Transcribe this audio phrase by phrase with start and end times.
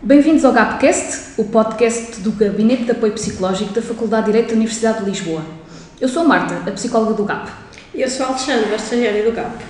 [0.00, 4.54] Bem-vindos ao GAPcast, o podcast do Gabinete de Apoio Psicológico da Faculdade de Direito da
[4.54, 5.42] Universidade de Lisboa.
[6.00, 7.50] Eu sou a Marta, a psicóloga do GAP.
[7.92, 9.60] E eu sou a Alexandra, a estagiária do GAP.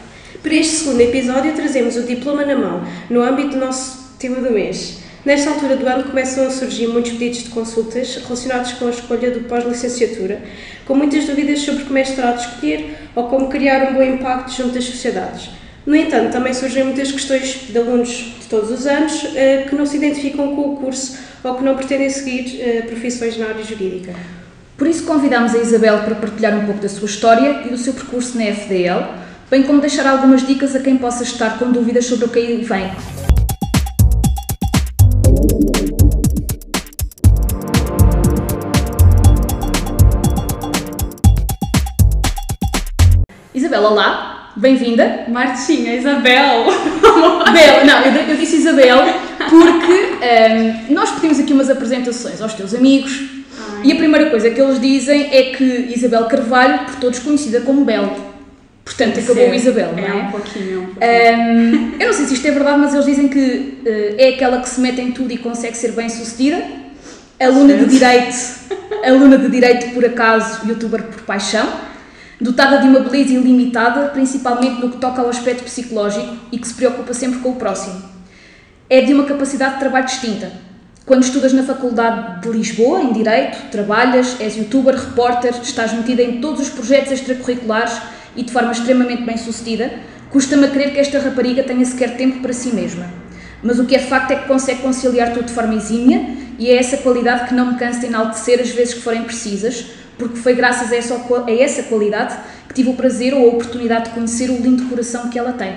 [0.43, 4.53] Para este segundo episódio trazemos o diploma na mão, no âmbito do nosso tema do
[4.53, 4.99] mês.
[5.25, 9.31] Nesta altura do ano começam a surgir muitos pedidos de consultas relacionados com a escolha
[9.31, 10.43] do pós-licenciatura,
[10.85, 14.85] com muitas dúvidas sobre que mestrado escolher ou como criar um bom impacto junto das
[14.85, 15.49] sociedades.
[15.89, 19.87] No entanto, também surgem muitas questões de alunos de todos os anos eh, que não
[19.87, 24.15] se identificam com o curso ou que não pretendem seguir eh, profissões na área jurídica.
[24.77, 27.95] Por isso convidamos a Isabel para partilhar um pouco da sua história e do seu
[27.95, 29.03] percurso na FDL,
[29.51, 32.63] bem como deixar algumas dicas a quem possa estar com dúvidas sobre o que aí
[32.63, 32.93] vem.
[43.55, 45.25] Isabel, olá, bem-vinda.
[45.29, 46.65] Martinha, Isabel.
[47.53, 48.99] Bel, não, eu, eu disse Isabel
[49.49, 53.23] porque ehm, nós pedimos aqui umas apresentações aos teus amigos
[53.59, 53.81] Ai.
[53.85, 57.85] e a primeira coisa que eles dizem é que Isabel Carvalho, por todos conhecida como
[57.85, 58.29] Bel.
[58.85, 60.15] Portanto, acabou o Isabel, não É, é?
[60.15, 60.81] um pouquinho.
[60.81, 60.99] um pouquinho.
[61.01, 64.61] Ehm, eu não sei se isto é verdade, mas eles dizem que eh, é aquela
[64.61, 66.63] que se mete em tudo e consegue ser bem sucedida.
[67.39, 68.35] Aluna de Direito,
[69.05, 71.69] aluna de Direito por acaso, youtuber por paixão,
[72.41, 76.75] dotada de uma beleza ilimitada, principalmente no que toca ao aspecto psicológico e que se
[76.75, 78.03] preocupa sempre com o próximo.
[78.89, 80.53] É de uma capacidade de trabalho distinta.
[81.05, 86.41] Quando estudas na Faculdade de Lisboa, em Direito, trabalhas, és youtuber, repórter, estás metida em
[86.41, 87.99] todos os projetos extracurriculares
[88.37, 89.91] e de forma extremamente bem sucedida,
[90.31, 93.07] custa-me a crer que esta rapariga tenha sequer tempo para si mesma.
[93.63, 96.25] Mas o que é facto é que consegue conciliar tudo de forma exímia
[96.59, 99.87] e é essa qualidade que não me cansa de enaltecer as vezes que forem precisas,
[100.19, 102.37] porque foi graças a essa, a essa qualidade
[102.69, 105.75] que tive o prazer ou a oportunidade de conhecer o lindo coração que ela tem.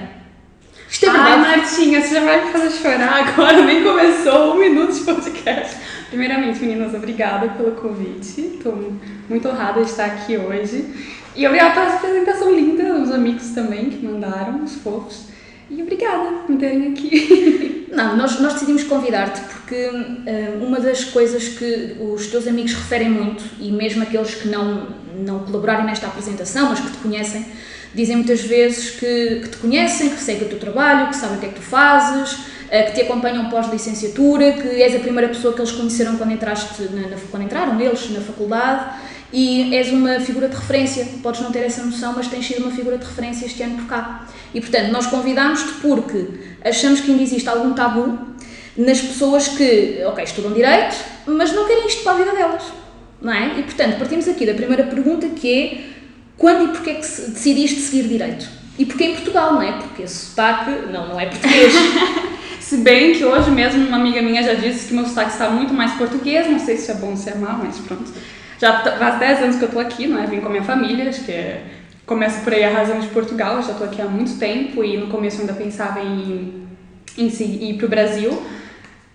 [0.90, 1.60] Isto é Ai, verdade.
[1.60, 5.78] Martinha, você já vai me fazer chorar agora, nem começou um minuto de podcast.
[6.10, 8.42] Primeiramente, meninas, obrigada pelo convite.
[8.42, 8.94] Estou
[9.30, 10.86] muito honrada de estar aqui hoje.
[11.34, 15.31] E obrigada pela apresentação linda, os amigos também que mandaram, os fofos.
[15.74, 17.88] E obrigada por me terem aqui.
[17.92, 19.76] Não, nós, nós decidimos convidar-te porque
[20.26, 24.88] eh, uma das coisas que os teus amigos referem muito, e mesmo aqueles que não,
[25.26, 27.46] não colaboraram nesta apresentação, mas que te conhecem,
[27.94, 31.40] dizem muitas vezes que, que te conhecem, que seguem o teu trabalho, que sabem o
[31.42, 32.38] que é que tu fazes,
[32.70, 36.84] eh, que te acompanham pós-licenciatura, que és a primeira pessoa que eles conheceram quando, entraste
[36.94, 38.86] na, na- quando entraram eles na faculdade
[39.34, 41.08] e és uma figura de referência.
[41.22, 43.86] Podes não ter essa noção, mas tens sido uma figura de referência este ano por
[43.86, 44.28] cá.
[44.54, 46.28] E portanto, nós convidámos-te porque
[46.64, 48.18] achamos que ainda existe algum tabu
[48.78, 52.64] nas pessoas que, ok, estudam direito, mas não querem isto para a vida delas.
[53.22, 53.60] Não é?
[53.60, 55.82] E portanto, partimos aqui da primeira pergunta que é
[56.38, 58.50] quando e porquê que decidiste seguir direito?
[58.80, 59.74] E porquê em Portugal, não é?
[59.74, 61.74] Porque esse sotaque não, não é português.
[62.60, 65.74] Se bem que hoje mesmo uma amiga minha já disse que meu sotaque está muito
[65.74, 68.12] mais português, não sei se é bom ou se é mal, mas pronto.
[68.62, 70.28] Já faz 10 anos que eu tô aqui, não é?
[70.28, 71.64] Vim com a minha família, acho que é...
[72.06, 74.98] começa por aí a razão de Portugal, eu já tô aqui há muito tempo e
[74.98, 76.68] no começo eu ainda pensava em,
[77.18, 78.40] em ir pro Brasil.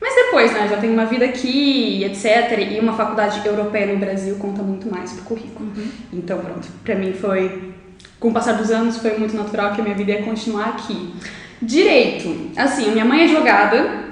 [0.00, 2.58] Mas depois, né, já tenho uma vida aqui, etc.
[2.72, 5.70] E uma faculdade europeia no Brasil conta muito mais pro currículo.
[6.12, 7.72] Então, pronto, pra mim foi,
[8.18, 11.14] com o passar dos anos, foi muito natural que a minha vida ia continuar aqui.
[11.62, 14.05] Direito, assim, minha mãe é advogada,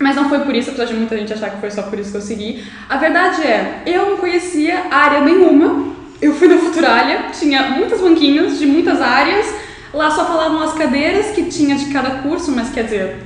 [0.00, 2.10] mas não foi por isso, apesar de muita gente achar que foi só por isso
[2.10, 2.64] que eu segui.
[2.88, 5.94] A verdade é, eu não conhecia área nenhuma.
[6.22, 9.46] Eu fui na Futuralha, tinha muitas banquinhas de muitas áreas.
[9.92, 13.16] Lá só falavam as cadeiras que tinha de cada curso, mas quer dizer,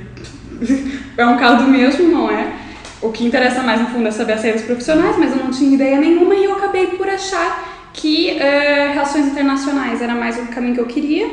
[1.17, 2.53] é um caldo mesmo, não é?
[3.01, 5.75] O que interessa mais no fundo é saber as saídas profissionais, mas eu não tinha
[5.75, 10.75] ideia nenhuma e eu acabei por achar que eh, relações internacionais era mais o caminho
[10.75, 11.29] que eu queria.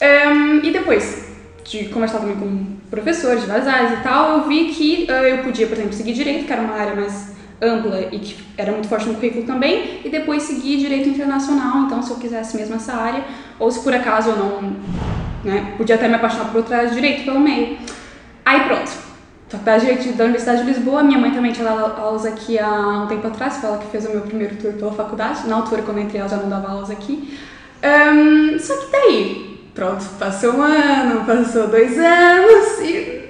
[0.00, 1.27] Ehm, e depois
[1.70, 5.38] de conversar também com professores de várias áreas e tal, eu vi que eh, eu
[5.44, 8.88] podia, por exemplo, seguir direito, que era uma área mais ampla e que era muito
[8.88, 12.94] forte no currículo também, e depois seguir direito internacional, então se eu quisesse mesmo essa
[12.94, 13.24] área,
[13.58, 14.72] ou se por acaso eu não,
[15.44, 17.76] né, podia até me apaixonar por outra área de direito pelo meio.
[18.44, 18.90] Aí pronto,
[19.48, 23.02] faculdade de direito da Universidade de Lisboa, minha mãe também tinha dado aulas aqui há
[23.04, 25.82] um tempo atrás, foi ela que fez o meu primeiro tour pela faculdade, na altura
[25.82, 27.36] quando eu entrei ela já não dava aulas aqui.
[27.82, 29.47] Ahn, só que daí,
[29.78, 33.22] pronto, passou um ano, passou dois anos e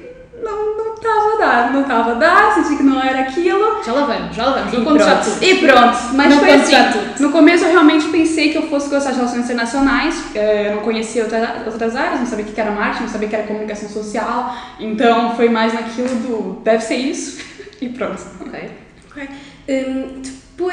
[0.42, 3.82] não, não tava dar, não tava a dar, senti que não era aquilo.
[3.84, 4.72] já lá vamos, já lá vamos.
[4.72, 5.24] Não conto já pronto.
[5.34, 5.44] tudo.
[5.44, 6.74] E pronto, mas Não foi assim.
[7.20, 11.22] No começo eu realmente pensei que eu fosse gostar de relações internacionais, eu não conhecia
[11.24, 13.88] outra- outras áreas, não sabia o que era marketing, não sabia o que era comunicação
[13.90, 17.40] social, então foi mais naquilo do deve ser isso
[17.82, 18.22] e pronto.
[18.40, 18.70] Ok.
[19.10, 19.28] Ok.
[19.68, 20.22] Hum,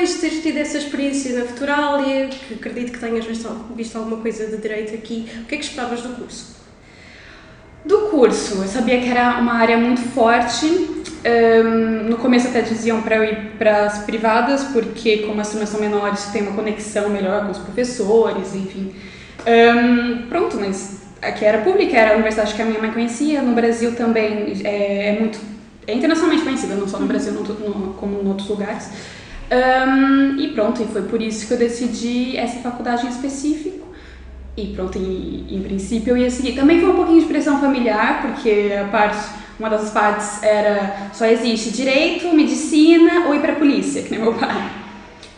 [0.05, 4.17] depois de teres tido essa experiência na Futuralia, que acredito que tenhas visto, visto alguma
[4.17, 6.55] coisa de direito aqui, o que é que esperavas do curso?
[7.83, 10.93] Do curso, eu sabia que era uma área muito forte
[11.25, 15.69] Um, no começo até diziam para eu ir para as privadas, porque como as turmas
[15.69, 18.93] são menores, tem uma conexão melhor com os professores, enfim.
[19.47, 23.41] Um, pronto, mas aqui era pública, era a universidade que a minha mãe conhecia.
[23.41, 25.39] No Brasil também é, é muito,
[25.87, 28.91] é internacionalmente conhecida, não só no Brasil, no, no, como em outros lugares.
[29.51, 33.85] Um, e pronto, e foi por isso que eu decidi essa faculdade em específico.
[34.57, 36.53] E pronto, em, em princípio eu ia seguir.
[36.53, 39.19] Também foi um pouquinho de pressão familiar, porque a parte
[39.59, 44.19] uma das partes era só existe direito, medicina ou ir para a polícia, que nem
[44.19, 44.69] meu pai.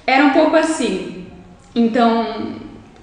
[0.06, 1.26] Era um pouco assim.
[1.76, 2.56] Então,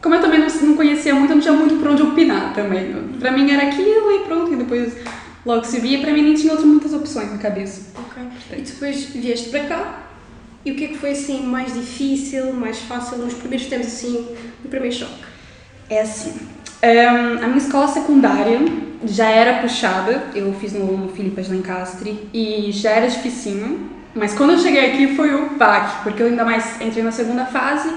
[0.03, 2.93] como eu também não, não conhecia muito, eu não tinha muito por onde opinar também.
[3.21, 4.97] Para mim era aquilo e pronto, e depois
[5.47, 6.01] logo se via.
[6.01, 7.93] Para mim nem tinha outras muitas opções na cabeça.
[7.97, 8.23] Ok.
[8.53, 10.01] E depois vieste para cá.
[10.65, 14.27] E o que é que foi assim mais difícil, mais fácil nos primeiros tempos assim,
[14.63, 15.25] no primeiro choque?
[15.91, 16.33] É assim.
[16.83, 18.61] Um, a minha escola secundária
[19.07, 24.59] já era puxada, eu fiz no, Filipas Lencastre e já era dificinho, mas quando eu
[24.59, 27.91] cheguei aqui foi o PAC, porque eu ainda mais entrei na segunda fase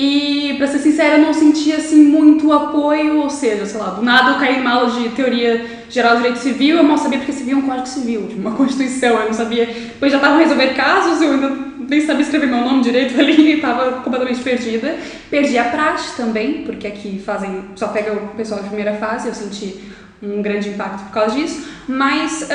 [0.00, 4.30] e, pra ser sincera, não sentia assim muito apoio, ou seja, sei lá, do nada
[4.30, 7.60] eu caí aula de teoria geral do direito civil, eu mal sabia porque civil é
[7.60, 9.66] um código civil, tipo, uma constituição, eu não sabia.
[9.66, 11.50] Depois já estavam resolver casos, eu ainda
[11.86, 14.96] nem sabia escrever meu nome direito ali estava completamente perdida.
[15.28, 19.34] Perdi a praxe também, porque aqui fazem, só pega o pessoal de primeira fase, eu
[19.34, 19.80] senti
[20.22, 22.48] um grande impacto por causa disso, mas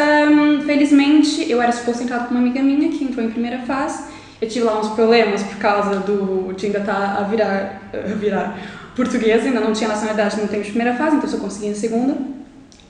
[0.65, 4.14] felizmente eu era suposto entrar com uma amiga minha que entrou em primeira fase.
[4.45, 9.43] Eu tive lá uns problemas por causa do estar tá a virar, a virar português,
[9.43, 12.15] ainda não tinha nacionalidade tempo de primeira fase, então só consegui em segunda.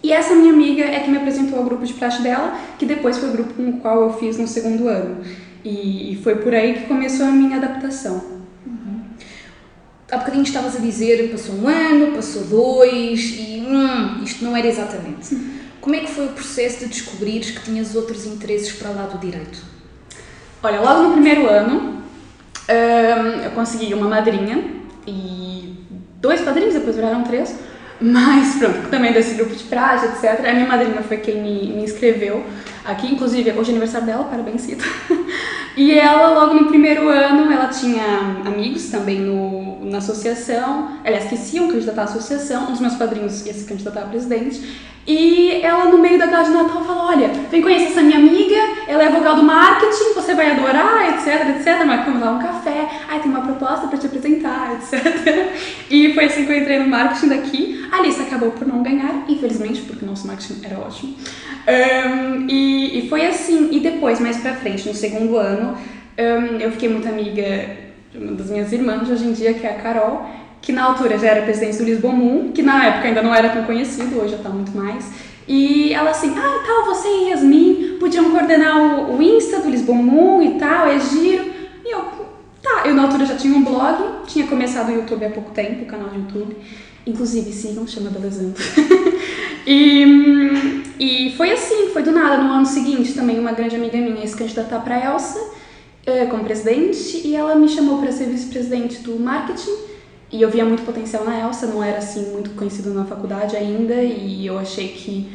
[0.04, 3.18] E essa minha amiga é que me apresentou ao grupo de praxe dela, que depois
[3.18, 5.24] foi o grupo com o qual eu fiz no segundo ano.
[5.64, 8.36] E foi por aí que começou a minha adaptação
[10.12, 14.68] há bocadinho estavas a dizer, passou um ano, passou dois e hum, isto não era
[14.68, 15.36] exatamente.
[15.82, 19.18] Como é que foi o processo de descobrires que tinhas outros interesses para lá do
[19.20, 19.75] direito?
[20.64, 21.96] Olha, logo no primeiro ano
[23.44, 24.64] eu consegui uma madrinha
[25.06, 25.76] e
[26.20, 27.56] dois padrinhos, depois viraram três,
[28.02, 30.46] mas pronto, também desse grupo de praxe, etc.
[30.46, 32.44] A minha madrinha foi quem me, me inscreveu
[32.86, 34.86] aqui, inclusive hoje é aniversário dela, parabéns, Cita.
[35.78, 41.36] E ela, logo no primeiro ano, ela tinha amigos também no, na associação, aliás, que
[41.36, 44.62] se iam candidatar à associação, um dos meus padrinhos ia se candidatar a presidente,
[45.08, 48.56] e ela, no meio da gala de Natal, falou: Olha, vem conhecer essa minha amiga,
[48.88, 51.86] ela é vogal do marketing, você vai adorar, etc, etc.
[51.86, 55.54] Marcamos lá um café, ai, tem uma proposta para te apresentar, etc.
[55.92, 57.88] E foi assim que eu entrei no marketing daqui.
[57.92, 61.16] A lista acabou por não ganhar, infelizmente, porque o nosso marketing era ótimo.
[61.68, 63.70] Um, e, e, foi assim.
[63.72, 65.78] E depois, mais pra frente, no segundo ano,
[66.18, 67.70] um, eu fiquei muito amiga
[68.12, 70.26] de uma das minhas irmãs, hoje em dia, que é a Carol
[70.66, 73.50] que na altura já era presidente do Lisbon Moon, que na época ainda não era
[73.50, 75.12] tão conhecido, hoje já está muito mais.
[75.48, 79.94] E ela assim, ah, tal, você e Yasmin podiam coordenar o, o Insta do Lisbon
[79.94, 81.46] Moon e tal, é giro.
[81.86, 82.02] E eu,
[82.64, 85.84] tá, eu na altura já tinha um blog, tinha começado o YouTube há pouco tempo,
[85.84, 86.58] o canal de YouTube.
[87.06, 88.56] Inclusive, sigam, chama Belezando.
[89.66, 92.42] e, e foi assim, foi do nada.
[92.42, 95.40] No ano seguinte, também uma grande amiga minha ia se candidatar para Elsa
[96.06, 99.96] eh, como presidente e ela me chamou para ser vice-presidente do marketing
[100.32, 103.96] e eu via muito potencial na Elsa, não era assim muito conhecido na faculdade ainda,
[103.96, 105.32] e eu achei que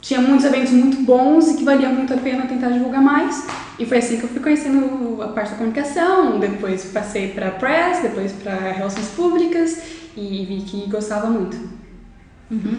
[0.00, 3.46] tinha muitos eventos muito bons e que valia muito a pena tentar divulgar mais.
[3.78, 8.02] E foi assim que eu fui conhecendo a parte da comunicação, depois passei para press,
[8.02, 9.82] depois para relações públicas
[10.16, 11.56] e vi que gostava muito.
[12.50, 12.78] Uhum.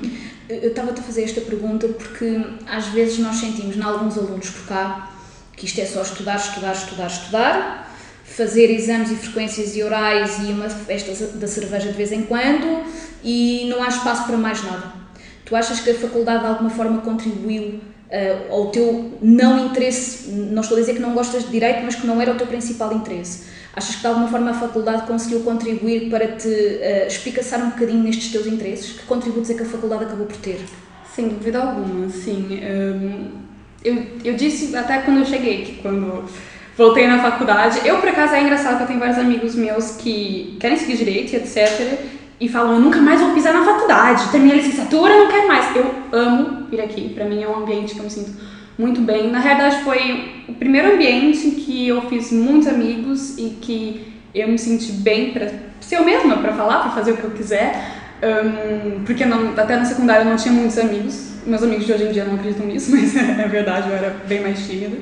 [0.51, 4.67] Eu estava a fazer esta pergunta porque às vezes nós sentimos, em alguns alunos por
[4.67, 5.10] cá,
[5.55, 10.51] que isto é só estudar, estudar, estudar, estudar, fazer exames e frequências e orais e
[10.51, 12.84] uma festa da cerveja de vez em quando
[13.24, 14.91] e não há espaço para mais nada.
[15.46, 17.79] Tu achas que a faculdade de alguma forma contribuiu
[18.10, 20.31] uh, ao teu não interesse?
[20.31, 22.48] Não estou a dizer que não gostas de direito, mas que não era o teu
[22.48, 23.46] principal interesse.
[23.74, 28.04] Achas que de alguma forma a faculdade conseguiu contribuir para te uh, espicaçar um bocadinho
[28.04, 29.00] nestes teus interesses?
[29.00, 30.60] Que contributos é que a faculdade acabou por ter?
[31.16, 32.60] Sem dúvida alguma, sim.
[32.63, 33.32] Um,
[33.84, 36.25] eu, eu disse até quando eu cheguei que quando
[36.78, 37.80] voltei na faculdade.
[37.86, 41.34] Eu, por acaso, é engraçado que eu tenho vários amigos meus que querem seguir direito
[41.34, 42.00] e etc.
[42.40, 45.75] E falam, eu nunca mais vou pisar na faculdade, terminei a licenciatura, não quero mais.
[45.75, 48.32] Eu amo vir aqui, pra mim é um ambiente que eu me sinto
[48.82, 49.30] muito bem.
[49.30, 54.58] Na realidade, foi o primeiro ambiente que eu fiz muitos amigos e que eu me
[54.58, 55.48] senti bem pra
[55.80, 58.02] ser eu mesma, pra falar, pra fazer o que eu quiser.
[58.24, 61.32] Um, porque não, até na secundária eu não tinha muitos amigos.
[61.46, 64.42] Meus amigos de hoje em dia não acreditam nisso, mas é verdade, eu era bem
[64.42, 64.98] mais tímida.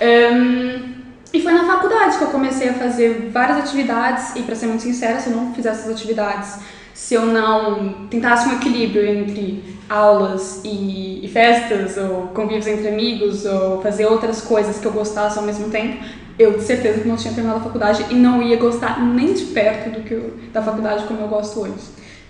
[0.00, 1.00] Um,
[1.32, 4.82] e foi na faculdade que eu comecei a fazer várias atividades, e para ser muito
[4.82, 6.58] sincera, se eu não fizesse essas atividades,
[7.00, 13.46] se eu não tentasse um equilíbrio entre aulas e, e, festas, ou convívios entre amigos,
[13.46, 16.04] ou fazer outras coisas que eu gostasse ao mesmo tempo,
[16.38, 19.46] eu de certeza que não tinha terminado a faculdade e não ia gostar nem de
[19.46, 21.72] perto do que eu, da faculdade como eu gosto hoje.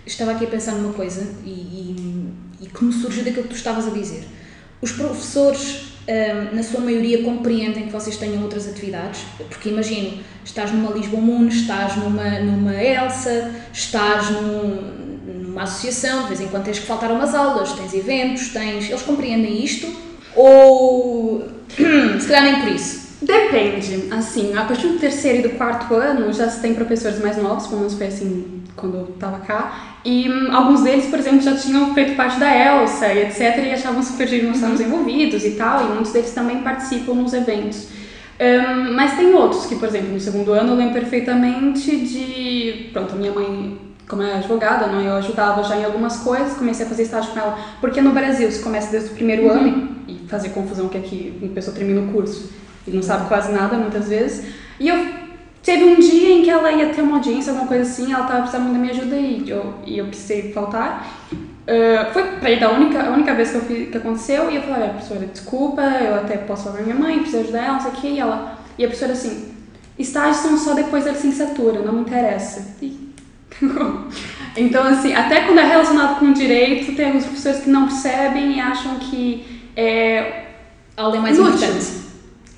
[0.07, 3.57] Estava aqui a pensar numa coisa e, e, e que me surgiu daquilo que tu
[3.57, 4.25] estavas a dizer.
[4.81, 5.90] Os professores
[6.52, 11.47] na sua maioria compreendem que vocês tenham outras atividades, porque imagino, estás numa Lisboa Moon,
[11.47, 17.11] estás numa, numa Elsa, estás num, numa associação, de vez em quando tens que faltar
[17.12, 18.88] umas aulas, tens eventos, tens.
[18.88, 19.87] Eles compreendem isto?
[20.35, 21.45] Ou
[22.19, 23.11] se calhar nem por isso?
[23.23, 27.37] Depende, assim, a partir do terceiro e do quarto ano já se tem professores mais
[27.37, 31.40] novos, pelo menos foi assim quando eu estava cá, e hum, alguns deles, por exemplo,
[31.40, 34.87] já tinham feito parte da Elsa e etc, e achavam super estávamos uhum.
[34.87, 37.88] envolvidos e tal, e muitos deles também participam nos eventos.
[38.40, 42.88] Um, mas tem outros que, por exemplo, no segundo ano eu lembro perfeitamente de.
[42.90, 43.78] Pronto, minha mãe,
[44.09, 47.38] como é advogada, não, eu ajudava já em algumas coisas, comecei a fazer estágio com
[47.38, 49.50] ela, porque no Brasil se começa desde o primeiro uhum.
[49.50, 52.50] ano e fazer confusão que aqui uma pessoa termina o curso
[52.87, 54.47] e não sabe quase nada muitas vezes.
[54.80, 55.20] E eu
[55.62, 58.43] teve um dia em que ela ia ter uma audiência, alguma coisa assim, ela estava
[58.43, 61.07] precisando da minha ajuda e eu, e eu precisei faltar.
[61.33, 64.57] Uh, foi para ir da única, a única vez que, eu fiz, que aconteceu e
[64.57, 67.73] eu falei, olha, professora, desculpa, eu até posso falar com minha mãe, preciso ajudar ela,
[67.75, 69.52] não sei o que, e ela, e a professora assim,
[69.99, 72.76] estágios são só depois da licenciatura, não me interessa.
[74.57, 78.61] então, assim, até quando é relacionado com direito, tem alguns professores que não percebem e
[78.61, 80.47] acham que é...
[80.97, 82.10] Algo é mais importante.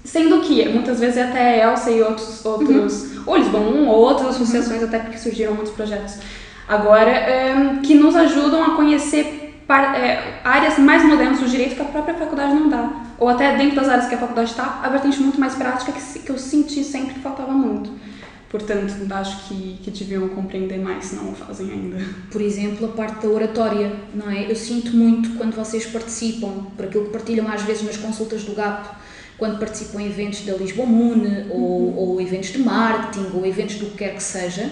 [0.05, 3.23] Sendo que muitas vezes é até Elsa e outros, outros uhum.
[3.27, 4.89] ou Lisbon ou outras associações, uhum.
[4.89, 6.19] até porque surgiram muitos projetos
[6.69, 11.83] agora, é, que nos ajudam a conhecer par, é, áreas mais modernas do direito que
[11.83, 12.91] a própria faculdade não dá.
[13.19, 16.19] Ou até dentro das áreas que a faculdade está, a vertente muito mais prática que,
[16.19, 17.91] que eu senti sempre que faltava muito.
[18.49, 22.05] Portanto, acho que, que deviam compreender mais, se não o fazem ainda.
[22.31, 24.51] Por exemplo, a parte da oratória, não é?
[24.51, 28.55] Eu sinto muito quando vocês participam, por aquilo que partilham às vezes nas consultas do
[28.55, 28.95] GAP,
[29.43, 31.97] quando participam em eventos da Lisboa Moon, ou, uhum.
[31.97, 34.71] ou eventos de marketing, ou eventos do que quer que seja,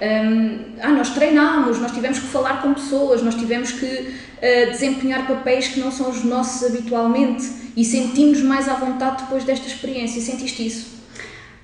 [0.00, 5.26] um, ah, nós treinámos, nós tivemos que falar com pessoas, nós tivemos que uh, desempenhar
[5.26, 10.22] papéis que não são os nossos habitualmente e sentimos mais à vontade depois desta experiência.
[10.22, 11.02] Sentiste isso?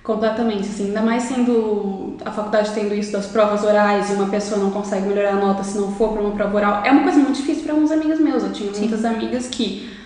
[0.03, 4.61] Completamente, assim, ainda mais sendo a faculdade tendo isso das provas orais e uma pessoa
[4.61, 7.21] não consegue melhorar a nota se não for para uma prova oral, é uma coisa
[7.21, 8.43] muito difícil para alguns amigos meus.
[8.43, 8.81] Eu tinha Sim.
[8.81, 9.97] muitas amigas que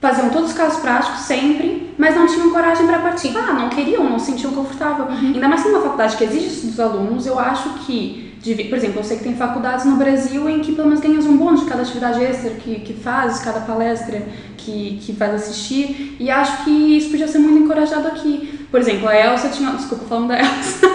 [0.00, 4.18] faziam todos os casos práticos sempre, mas não tinham coragem para participar, não queriam, não
[4.18, 5.06] se sentiam confortável.
[5.06, 5.32] Uhum.
[5.34, 8.32] Ainda mais numa faculdade que exige isso dos alunos, eu acho que,
[8.68, 11.36] por exemplo, eu sei que tem faculdades no Brasil em que pelo menos ganhas um
[11.36, 14.22] bônus de cada atividade extra que, que fazes, cada palestra
[14.56, 18.66] que, que faz assistir, e acho que isso podia ser muito encorajado aqui.
[18.70, 20.86] Por exemplo, a Elsa tinha, desculpa falando da Elsa,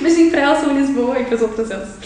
[0.00, 1.96] mas em pra Elsa em Lisboa e para as outras Elsas.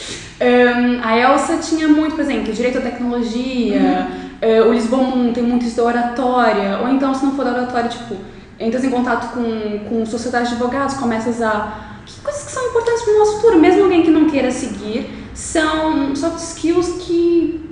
[0.41, 5.42] Um, a Elsa tinha muito, por exemplo, direito à tecnologia, uhum é, o Lisbon tem
[5.42, 8.16] muito isso da oratória, ou então, se não for da oratória, tipo,
[8.59, 11.87] entras em contato com, com sociedades de advogados, começas a.
[12.07, 15.28] Que coisas que são importantes para o nosso futuro, mesmo alguém que não queira seguir,
[15.35, 17.68] são soft skills que.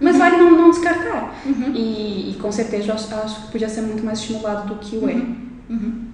[0.00, 0.18] Mas uhum.
[0.18, 1.34] vale não, não descartar.
[1.44, 1.72] Uhum.
[1.74, 4.96] E, e, com certeza eu acho, acho, que podia ser muito mais estimulado do que
[4.96, 5.14] o é.
[5.14, 6.09] Uhum.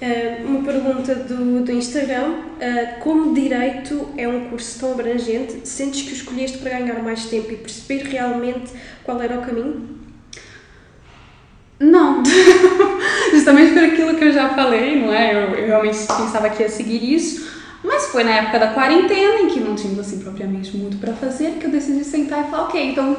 [0.00, 6.02] Uh, uma pergunta do, do Instagram: uh, Como direito é um curso tão abrangente, sentes
[6.02, 8.72] que o escolheste para ganhar mais tempo e perceber realmente
[9.04, 10.00] qual era o caminho?
[11.78, 12.22] Não,
[13.30, 15.34] justamente por aquilo que eu já falei, não é?
[15.34, 17.50] Eu, eu, realmente pensava que ia seguir isso,
[17.84, 21.58] mas foi na época da quarentena, em que não tínhamos assim propriamente muito para fazer,
[21.58, 23.16] que eu decidi sentar e falar: ok, então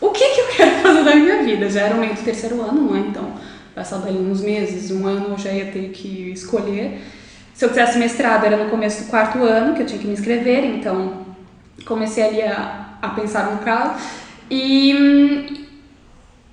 [0.00, 1.70] o que, que eu quero fazer da minha vida?
[1.70, 3.00] Já era o meio do terceiro ano, não é?
[3.00, 7.00] Então passado ali uns meses, um ano, eu já ia ter que escolher.
[7.54, 10.12] Se eu quisesse mestrado, era no começo do quarto ano que eu tinha que me
[10.12, 11.26] inscrever, então
[11.84, 13.94] comecei ali a, a pensar no prazo
[14.50, 15.64] e hum,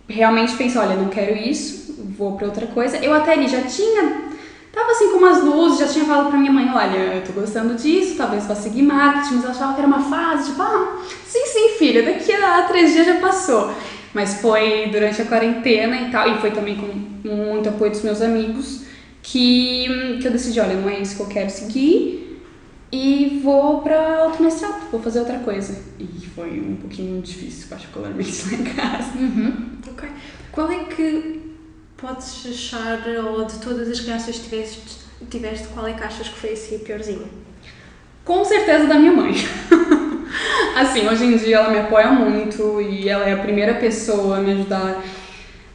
[0.08, 2.98] realmente pensei, olha, não quero isso, vou para outra coisa.
[2.98, 4.30] Eu até ali já tinha
[4.72, 7.76] tava assim com umas luzes, já tinha falado para minha mãe, olha, eu tô gostando
[7.76, 11.46] disso, talvez vá seguir marketing, mas ela achava que era uma fase, tipo, ah, sim,
[11.46, 13.72] sim, filha, daqui a três dias já passou.
[14.14, 18.22] Mas foi durante a quarentena e tal, e foi também com muito apoio dos meus
[18.22, 18.84] amigos,
[19.22, 22.20] que, que eu decidi, olha, não é isso que eu quero seguir
[22.92, 25.80] e vou para outro mestrado, vou fazer outra coisa.
[26.00, 29.18] E foi um pouquinho difícil, particularmente lá em casa.
[29.18, 29.70] Uhum.
[29.88, 30.10] Ok.
[30.52, 31.42] Qual é que
[31.96, 34.82] podes achar, ou de todas as crianças que tiveste,
[35.30, 37.28] tiveste, qual é que achas que foi assim a piorzinha?
[38.26, 39.34] Com certeza da minha mãe.
[40.76, 44.42] assim, hoje em dia ela me apoia muito e ela é a primeira pessoa a
[44.42, 45.04] me ajudar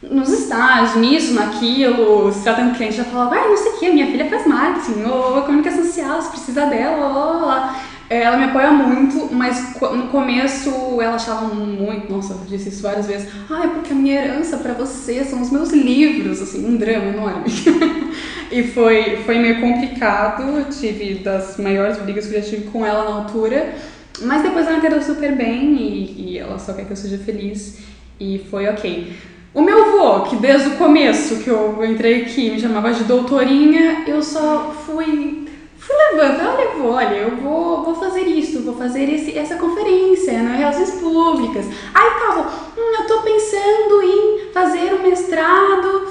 [0.09, 4.07] nos estágios, nisso, naquilo, se tratando cliente, já falava, ah, não sei o que, minha
[4.07, 7.75] filha faz marketing, ou comunicação social, se precisa dela, ó,
[8.07, 10.69] Ela me apoia muito, mas no começo
[11.01, 13.27] ela achava muito, nossa, eu disse isso várias vezes.
[13.49, 17.07] Ah, é porque a minha herança pra você são os meus livros, assim, um drama
[17.07, 17.45] enorme.
[18.51, 23.09] e foi, foi meio complicado, tive das maiores brigas que eu já tive com ela
[23.09, 23.73] na altura,
[24.21, 27.79] mas depois ela entendeu super bem e, e ela só quer que eu seja feliz
[28.19, 29.34] e foi ok.
[29.55, 34.03] O meu avô, que desde o começo que eu entrei aqui me chamava de doutorinha,
[34.05, 35.47] eu só fui
[35.77, 40.43] fui levando, olha, vô, olha, eu vou, vou fazer isso, vou fazer esse, essa conferência
[40.43, 41.67] nas relações públicas.
[41.93, 46.07] Aí tava, hum, eu tô pensando em fazer um mestrado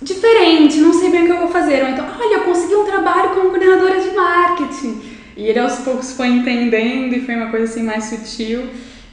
[0.00, 1.82] diferente, não sei bem o que eu vou fazer.
[1.88, 5.02] Então, olha, eu consegui um trabalho como coordenadora de marketing.
[5.36, 8.68] E ele aos poucos foi entendendo e foi uma coisa assim mais sutil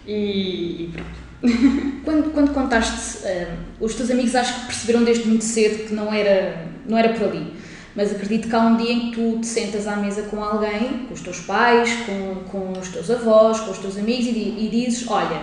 [0.05, 1.16] e, e pronto.
[2.03, 3.47] Quando, quando contaste, eh,
[3.79, 7.27] os teus amigos acho que perceberam desde muito cedo que não era, não era por
[7.27, 7.53] ali.
[7.95, 11.05] Mas acredito que há um dia em que tu te sentas à mesa com alguém,
[11.07, 14.69] com os teus pais, com, com os teus avós, com os teus amigos e, e
[14.71, 15.41] dizes: Olha,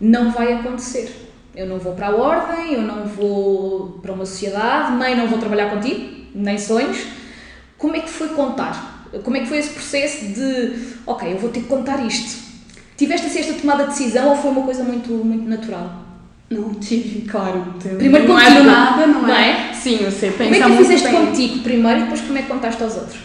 [0.00, 1.12] não vai acontecer.
[1.54, 5.38] Eu não vou para a ordem, eu não vou para uma sociedade, nem não vou
[5.38, 7.06] trabalhar contigo, nem sonhos.
[7.76, 9.08] Como é que foi contar?
[9.24, 12.45] Como é que foi esse processo de, ok, eu vou ter que contar isto?
[12.96, 16.04] Tiveste assim esta tomada de decisão ou foi uma coisa muito, muito natural?
[16.48, 17.74] Não tive, claro.
[17.98, 19.72] Primeiro não é contigo, do nada, não, não é?
[19.74, 21.26] Sim, você pensa Como é que fizeste bem.
[21.26, 23.18] contigo primeiro e depois como é que contaste aos outros?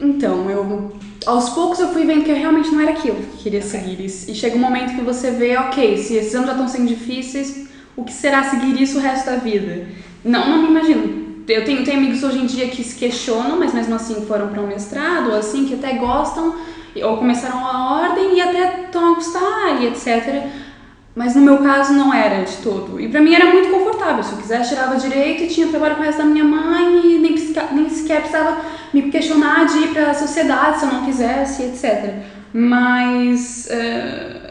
[0.00, 0.92] Então, eu
[1.24, 3.70] aos poucos eu fui vendo que eu realmente não era aquilo que queria Ok.
[3.70, 4.00] seguir.
[4.04, 7.68] E, chega um momento que você vê, ok, se esses anos já estão sendo difíceis,
[7.96, 9.86] o que será seguir isso o resto da vida?
[10.24, 11.22] Não, não me imagino.
[11.46, 14.60] Eu tenho, tenho amigos hoje em dia que se questionam, mas mesmo assim foram para
[14.62, 16.56] um mestrado, assim, que até gostam,
[17.02, 20.44] ou começaram a ordem e até estão a gostar e etc.
[21.14, 22.98] Mas no meu caso não era de todo.
[22.98, 24.22] E pra mim era muito confortável.
[24.22, 27.18] Se eu quisesse, tirava direito e tinha trabalho com o resto da minha mãe e
[27.18, 27.34] nem,
[27.72, 28.56] nem sequer precisava
[28.92, 32.14] me questionar de ir pra sociedade se eu não quisesse, etc.
[32.52, 33.68] Mas.
[33.70, 34.42] eh,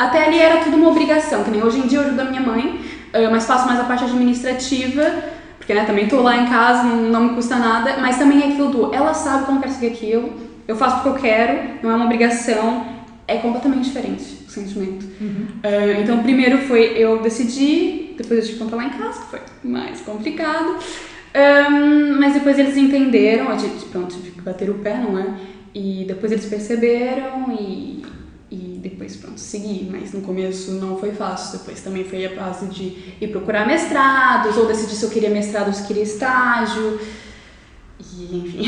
[0.00, 2.40] até ali era tudo uma obrigação, que nem hoje em dia eu ajudo a minha
[2.40, 2.80] mãe,
[3.12, 5.04] eh, mas faço mais a parte administrativa,
[5.58, 8.46] porque né, também tô lá em casa, não, não me custa nada, mas também é
[8.46, 10.32] aquilo do, ela sabe que eu não quero seguir aquilo,
[10.70, 12.86] eu faço porque eu quero, não é uma obrigação,
[13.26, 15.06] é completamente diferente o sentimento.
[15.62, 19.26] Eh, então, primeiro foi eu decidi, depois eu tive que contar lá em casa, que
[19.26, 20.78] foi mais complicado,
[21.34, 25.34] Ahn, mas depois eles entenderam, a gente, pronto, tive que bater o pé, não é?
[25.72, 28.04] E depois eles perceberam e,
[28.50, 29.88] e depois, pronto, segui.
[29.88, 31.60] Mas no começo não foi fácil.
[31.60, 35.68] Depois também foi a fase de ir procurar mestrados, ou decidir se eu queria mestrado
[35.68, 36.98] ou se queria estágio.
[38.00, 38.62] E, enfim.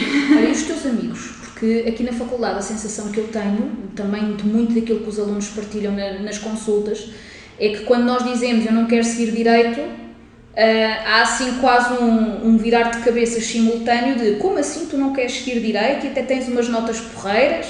[0.49, 1.42] E os teus amigos?
[1.62, 5.16] Porque aqui na faculdade a sensação que eu tenho, também de muito daquilo que os
[5.16, 7.12] alunos partilham na- nas consultas,
[7.57, 9.81] é que quando nós dizemos eu não quero seguir direito,
[10.57, 15.12] ah, há assim quase um, um virar de cabeças simultâneo de como assim tu não
[15.12, 17.66] queres seguir direito e até tens umas notas porreiras,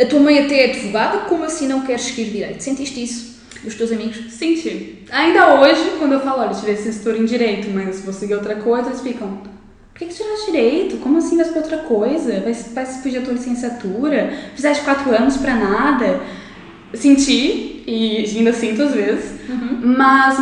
[0.00, 2.62] a tua mãe até é advogada, como assim não queres seguir direito?
[2.62, 4.32] Sentiste isso dos teus amigos?
[4.32, 5.02] Senti.
[5.10, 8.90] Ainda hoje, quando eu falo, olha, tirei licenciatura em Direito, mas vou seguir outra coisa,
[8.90, 9.42] eles ficam,
[9.94, 10.96] por que, que tiraste Direito?
[10.96, 12.40] Como assim vai para outra coisa?
[12.40, 14.36] Vai, vai se fugir a tua licenciatura?
[14.56, 16.20] Fizeste quatro anos pra nada?
[16.92, 19.38] Senti, e ainda sinto às vezes,
[19.80, 20.36] mas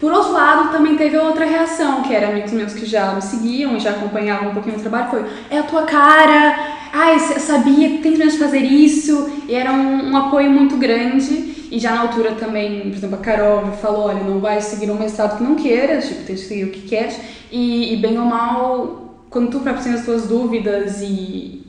[0.00, 3.76] por outro lado também teve outra reação, que era amigos meus que já me seguiam
[3.76, 8.14] e já acompanhavam um pouquinho o trabalho, foi, é a tua cara, ai, sabia tem
[8.14, 12.80] de fazer isso, e era um, um apoio muito grande, e já na altura também,
[12.80, 16.24] por exemplo, a Carol falou, olha, não vai seguir um mestrado que não queiras, tipo,
[16.24, 17.20] tem que seguir o que queres,
[17.52, 21.62] e, e bem ou mal, quando tu próprio tem as tuas dúvidas e,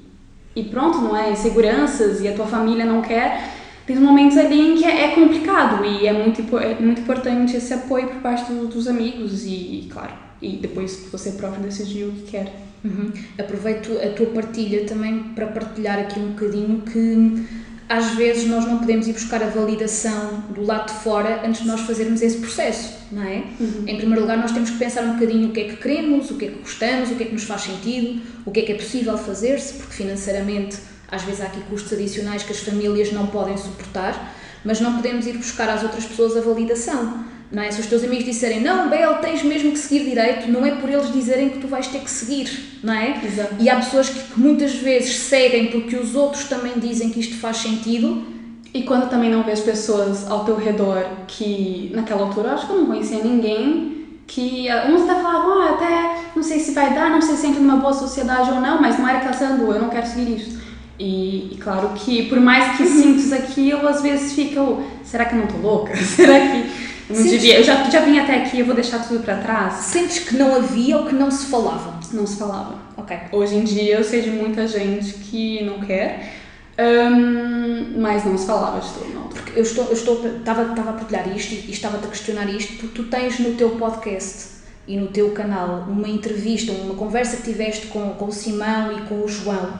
[0.55, 1.31] e pronto, não é?
[1.31, 5.83] Inseguranças e a tua família não quer, tem momentos ali em que é, é complicado
[5.85, 10.13] e é muito, é muito importante esse apoio por parte do- dos amigos e, claro,
[10.41, 12.53] e depois você próprio decidir o que quer.
[12.83, 13.11] Uhum.
[13.37, 17.43] Aproveito a tua partilha também para partilhar aqui um bocadinho que
[17.87, 21.67] às vezes nós não podemos ir buscar a validação do lado de fora antes de
[21.67, 23.43] nós fazermos esse processo, não é?
[23.85, 26.35] Em primeiro lugar, nós temos que pensar um bocadinho o que é que queremos, o
[26.37, 28.71] que é que gostamos, o que é que nos faz sentido, o que é que
[28.71, 30.77] é possível fazer-se, porque financeiramente
[31.11, 35.27] às vezes há aqui custos adicionais que as famílias não podem suportar, mas não podemos
[35.27, 37.25] ir buscar às outras pessoas a validação.
[37.51, 37.69] Não é?
[37.69, 40.89] Se os teus amigos disserem não, Bel, tens mesmo que seguir direito, não é por
[40.89, 43.19] eles dizerem que tu vais ter que seguir, não é?
[43.25, 43.55] Exato.
[43.59, 47.35] E há pessoas que, que muitas vezes seguem porque os outros também dizem que isto
[47.35, 48.25] faz sentido.
[48.73, 52.77] E quando também não vês pessoas ao teu redor que, naquela altura, acho que eu
[52.77, 57.21] não conhecia ninguém, que uns até falavam, ah, até não sei se vai dar, não
[57.21, 59.81] sei se entra numa boa sociedade ou não, mas não era aquela cena do eu
[59.81, 60.61] não quero seguir isso.
[61.01, 65.33] E, e claro que, por mais que sintas aquilo, às vezes fica o, será que
[65.33, 65.95] eu não tô louca?
[65.97, 66.69] será que
[67.09, 67.57] eu não devia?
[67.57, 69.73] Eu já, já vim até aqui, eu vou deixar tudo pra trás?
[69.85, 71.99] Sentes que não havia ou que não se falava.
[72.13, 72.75] Não se falava.
[72.95, 73.17] Ok.
[73.31, 76.39] Hoje em dia eu sei de muita gente que não quer,
[76.79, 79.27] Hum, mas não se falava de tudo, não.
[79.27, 82.49] Porque eu estou, eu estou, estava, estava a partilhar isto e, e estava-te a questionar
[82.49, 87.37] isto porque tu tens no teu podcast e no teu canal uma entrevista, uma conversa
[87.37, 89.73] que tiveste com, com o Simão e com o João.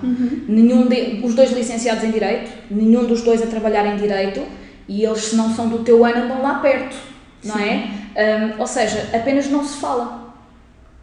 [0.48, 4.42] Nenhum de, os dois licenciados em Direito, nenhum dos dois a trabalhar em Direito
[4.88, 6.96] e eles, se não são do teu ano, andam lá perto,
[7.44, 7.90] não é?
[8.16, 10.34] Hum, ou seja, apenas não se fala,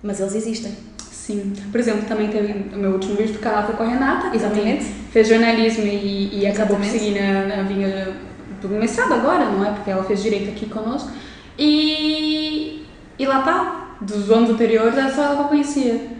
[0.02, 0.72] mas eles existem.
[1.10, 1.52] Sim.
[1.70, 4.34] Por exemplo, também teve o meu último vídeo do canal foi com a Renata.
[4.34, 4.84] Exatamente.
[5.10, 8.16] Fez jornalismo e, e acabou por seguir na, na vinha
[8.62, 9.72] do mestrado agora, não é?
[9.72, 11.10] Porque ela fez direito aqui conosco.
[11.58, 12.82] E,
[13.18, 16.18] e lá tá, dos anos anteriores, era só ela que eu conhecia.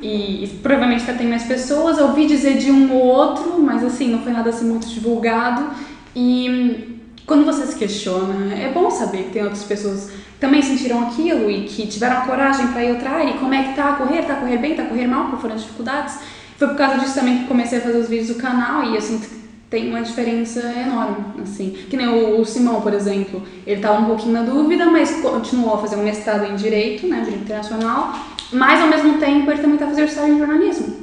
[0.00, 1.98] E, e provavelmente já tem mais pessoas.
[1.98, 5.70] Eu ouvi dizer de um ou outro, mas assim, não foi nada assim muito divulgado.
[6.14, 11.08] E quando você se questiona, é bom saber que tem outras pessoas que também sentiram
[11.08, 13.30] aquilo e que tiveram coragem para ir outra área.
[13.30, 14.22] E como é que tá a correr?
[14.22, 14.74] Tá a correr bem?
[14.74, 15.26] Tá a correr mal?
[15.26, 16.18] Quais foram as dificuldades?
[16.56, 19.00] Foi por causa disso também que comecei a fazer os vídeos do canal e eu
[19.00, 21.76] sinto que tem uma diferença enorme, assim.
[21.90, 25.74] Que nem o, o Simão, por exemplo, ele tava um pouquinho na dúvida, mas continuou
[25.74, 28.14] a fazer um mestrado em Direito, né, Direito Internacional,
[28.52, 30.96] mas ao mesmo tempo ele também tá fazendo estágio em jornalismo.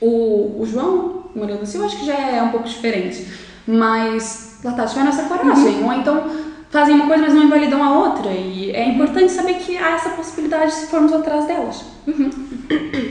[0.00, 3.26] O, o João Moreira da Silva acho que já é um pouco diferente,
[3.66, 6.24] mas lá tá, tiveram essa coragem, ou então
[6.70, 10.10] fazem uma coisa, mas não invalidam a outra, e é importante saber que há essa
[10.10, 11.84] possibilidade se formos atrás delas.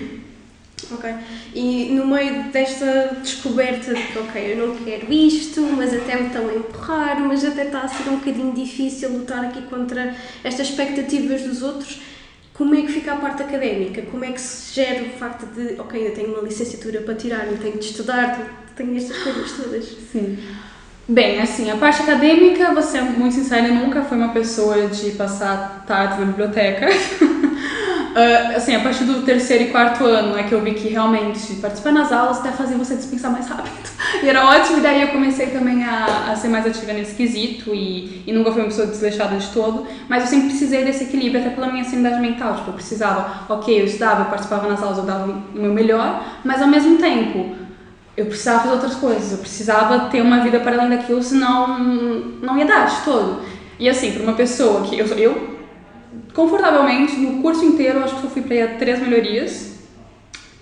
[0.92, 1.14] Ok.
[1.54, 6.28] E no meio desta descoberta de que, ok, eu não quero isto, mas até me
[6.28, 10.70] estão a empurrar, mas até está a ser um bocadinho difícil lutar aqui contra estas
[10.70, 12.00] expectativas dos outros,
[12.54, 14.02] como é que fica a parte académica?
[14.04, 17.46] Como é que se gera o facto de, ok, ainda tenho uma licenciatura para tirar,
[17.62, 19.86] tenho de estudar, tenho estas coisas todas?
[20.12, 20.40] Sim.
[21.08, 25.86] Bem, assim, a parte acadêmica, vou ser muito sincera, nunca fui uma pessoa de passar
[25.86, 26.88] tarde na biblioteca.
[28.18, 31.54] Ah, assim, a partir do terceiro e quarto ano é que eu vi que realmente
[31.58, 33.78] participar nas aulas até fazia você dispensar mais rápido.
[34.24, 37.76] E era ótimo, e daí eu comecei também a, a ser mais ativa nesse quesito
[37.76, 41.42] e, e nunca fui uma pessoa desleixada de todo, mas eu sempre precisei desse equilíbrio,
[41.42, 42.56] até pela minha sanidade mental.
[42.56, 46.24] Tipo, eu precisava, ok, eu estudava, eu participava nas aulas, eu dava o meu melhor,
[46.44, 47.56] mas ao mesmo tempo
[48.16, 51.78] eu precisava fazer outras coisas, eu precisava ter uma vida para além daquilo, senão
[52.42, 53.42] não ia dar de todo.
[53.80, 55.57] E assim, para uma pessoa que eu, eu
[56.38, 59.76] confortavelmente, no curso inteiro, acho que só fui para três melhorias.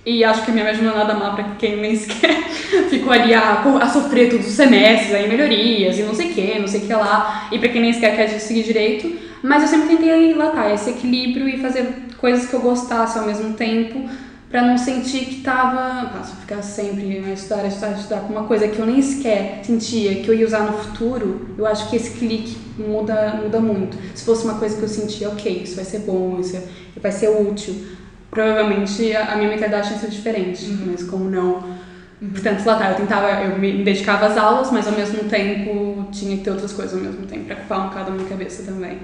[0.05, 2.43] E acho que a minha média não é nada má para quem nem sequer
[2.89, 6.59] ficou ali a, a sofrer todos os semestres, aí melhorias e não sei o que,
[6.59, 7.49] não sei o que lá.
[7.51, 9.13] E para quem nem sequer quer seguir direito.
[9.43, 13.25] Mas eu sempre tentei lá tá, esse equilíbrio e fazer coisas que eu gostasse ao
[13.25, 14.07] mesmo tempo,
[14.55, 16.13] para não sentir que tava.
[16.17, 18.79] Ah, se eu ficar sempre a estudar, a estudar, a estudar com uma coisa que
[18.79, 22.57] eu nem sequer sentia que eu ia usar no futuro, eu acho que esse clique
[22.77, 23.97] muda, muda muito.
[24.17, 26.57] Se fosse uma coisa que eu sentia, ok, isso vai ser bom, isso
[27.01, 27.85] vai ser útil,
[28.31, 31.75] provavelmente a, a minha mentalidade tinha sido diferente, mas como não.
[32.17, 36.37] Portanto, lá tá, eu tentava, eu me dedicava às aulas, mas ao mesmo tempo tinha
[36.37, 38.99] que ter outras coisas ao mesmo tempo, para ocupar um bocado a minha cabeça também.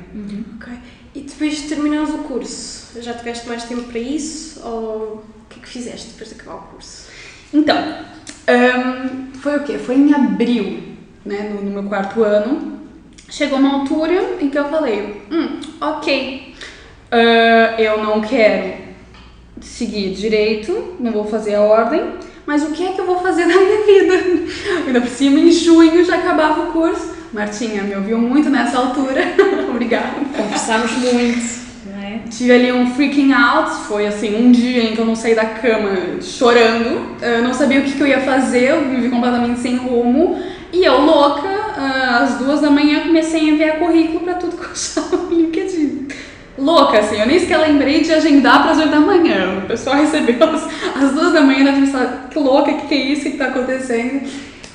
[0.55, 0.73] Ok.
[1.13, 4.65] E depois de terminares o curso, já tiveste mais tempo para isso?
[4.65, 7.07] Ou que é que fizeste depois de acabar o curso?
[7.53, 9.77] Então, hum, foi o quê?
[9.77, 12.79] Foi em abril, né, no, no meu quarto ano.
[13.29, 16.53] Chegou uma altura em que eu falei, hum, ok,
[17.11, 18.81] ah, eu não quero
[19.61, 22.01] seguir direito, não vou fazer a ordem,
[22.45, 24.13] mas o que é que eu vou fazer na minha vida?
[24.87, 27.21] Ainda por cima, em junho já acabava o curso.
[27.33, 29.21] Martinha me ouviu muito nessa altura,
[29.69, 30.15] obrigada.
[30.35, 31.60] Conversámos muito?
[32.31, 35.45] Tive ali um freaking out, foi assim, um dia em que eu não saí da
[35.45, 39.75] cama chorando, eu não sabia o que, que eu ia fazer, eu vivi completamente sem
[39.75, 40.41] rumo,
[40.71, 44.63] e eu louca, ah, às duas da manhã comecei a enviar currículo pra tudo que
[44.63, 46.07] eu achava no LinkedIn.
[46.57, 49.59] Louca, assim, eu nem sequer lembrei de agendar para as oito da manhã.
[49.63, 53.23] O pessoal recebeu às, duas da manhã, deve pensar, que louca, que, que é isso,
[53.23, 54.21] que está acontecendo?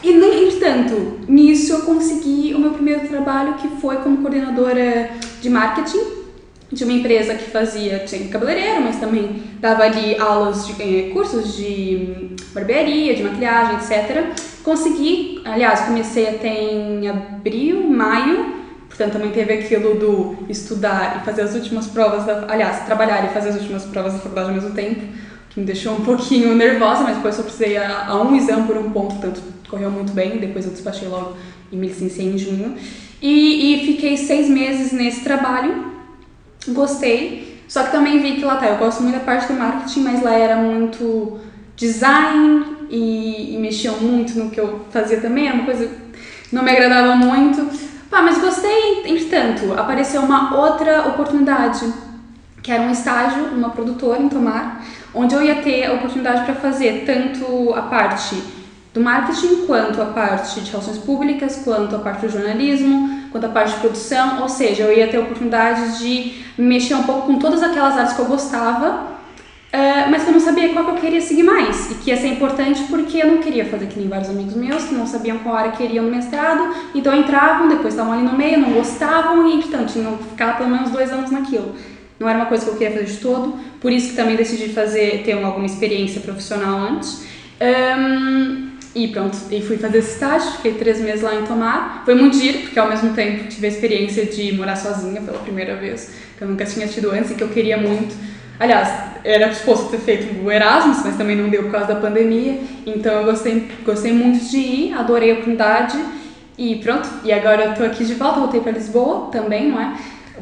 [0.03, 5.49] E, no entanto, nisso eu consegui o meu primeiro trabalho, que foi como coordenadora de
[5.49, 6.26] marketing
[6.71, 11.57] de uma empresa que fazia, tinha cabeleireiro, mas também dava ali aulas de eh, cursos
[11.57, 14.35] de barbearia, de maquiagem, etc.
[14.65, 18.55] Consegui, aliás, comecei até em abril, maio,
[18.89, 23.29] portanto também teve aquilo do estudar e fazer as últimas provas, da, aliás, trabalhar e
[23.29, 25.03] fazer as últimas provas da faculdade ao mesmo tempo,
[25.51, 28.77] que me deixou um pouquinho nervosa, mas depois só precisei a, a um exame por
[28.77, 31.37] um ponto, portanto correu muito bem, depois eu despachei logo
[31.71, 32.75] e me licenciei em junho.
[33.23, 35.96] E, e fiquei seis meses nesse trabalho,
[36.73, 40.01] gostei, só que também vi que lá tá, eu gosto muito da parte do marketing,
[40.01, 41.39] mas lá era muito
[41.77, 46.63] design e, e mexiam muito no que eu fazia também, era uma coisa que não
[46.63, 47.69] me agradava muito.
[48.11, 51.93] Pá, mas gostei, entretanto, apareceu uma outra oportunidade,
[52.63, 56.55] que era um estágio numa produtora em Tomar, onde eu ia ter a oportunidade para
[56.55, 58.41] fazer tanto a parte
[58.95, 63.75] do marketing, quanto a parte de relações públicas, quanto a parte do jornalismo, quanto parte
[63.75, 67.63] de produção, ou seja, eu ia ter a oportunidade de mexer um pouco com todas
[67.63, 71.21] aquelas áreas que eu gostava, uh, mas que eu não sabia qual que eu queria
[71.21, 74.31] seguir mais, e que ia ser importante porque eu não queria fazer que nem vários
[74.31, 78.23] amigos meus que não sabiam qual área queriam no mestrado, então entravam, depois estavam ali
[78.23, 81.75] no meio, não gostavam e, portanto, tinham que ficar pelo menos dois anos naquilo.
[82.19, 84.71] Não era uma coisa que eu queria fazer de todo, por isso que também decidi
[84.71, 87.27] fazer, ter alguma experiência profissional antes.
[87.61, 92.03] Um, e pronto, e fui fazer esse estágio, fiquei três meses lá em Tomar.
[92.07, 95.77] Foi muito giro, porque ao mesmo tempo tive a experiência de morar sozinha pela primeira
[95.77, 98.17] vez, que eu nunca tinha tido antes e que eu queria muito.
[98.59, 98.89] Aliás,
[99.23, 102.59] era suposto ter feito o Erasmus, mas também não deu por causa da pandemia.
[102.87, 106.03] Então eu gostei, gostei muito de ir, adorei a oportunidade
[106.57, 107.07] e pronto.
[107.23, 109.95] E agora eu tô aqui de volta, voltei para Lisboa também, não é?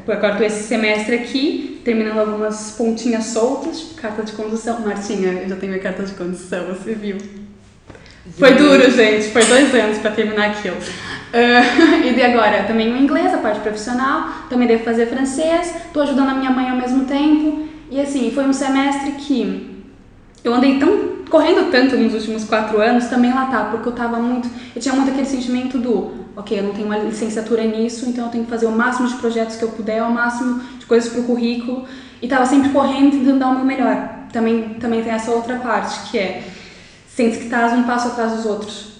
[0.07, 4.79] Agora tô esse semestre aqui, terminando algumas pontinhas soltas, carta de condução.
[4.83, 7.44] Martinha, eu já tenho minha carta de condução, você viu?
[8.33, 9.29] Foi duro, gente.
[9.29, 10.77] Foi dois anos para terminar aquilo.
[10.77, 14.29] Uh, e de agora, também o inglês, a parte profissional.
[14.49, 15.75] Também devo fazer francês.
[15.87, 17.69] Estou ajudando a minha mãe ao mesmo tempo.
[17.91, 19.85] E assim, foi um semestre que
[20.43, 24.19] eu andei tão correndo tanto nos últimos quatro anos, também lá tá, porque eu tava
[24.19, 24.49] muito.
[24.75, 28.31] Eu tinha muito aquele sentimento do, ok, eu não tenho uma licenciatura nisso, então eu
[28.31, 31.23] tenho que fazer o máximo de projetos que eu puder, o máximo de coisas pro
[31.25, 31.85] currículo.
[32.23, 34.09] E tava sempre correndo, tentando dar o meu melhor.
[34.33, 36.43] Também, também tem essa outra parte, que é
[37.15, 38.95] sente que estás um passo atrás dos outros.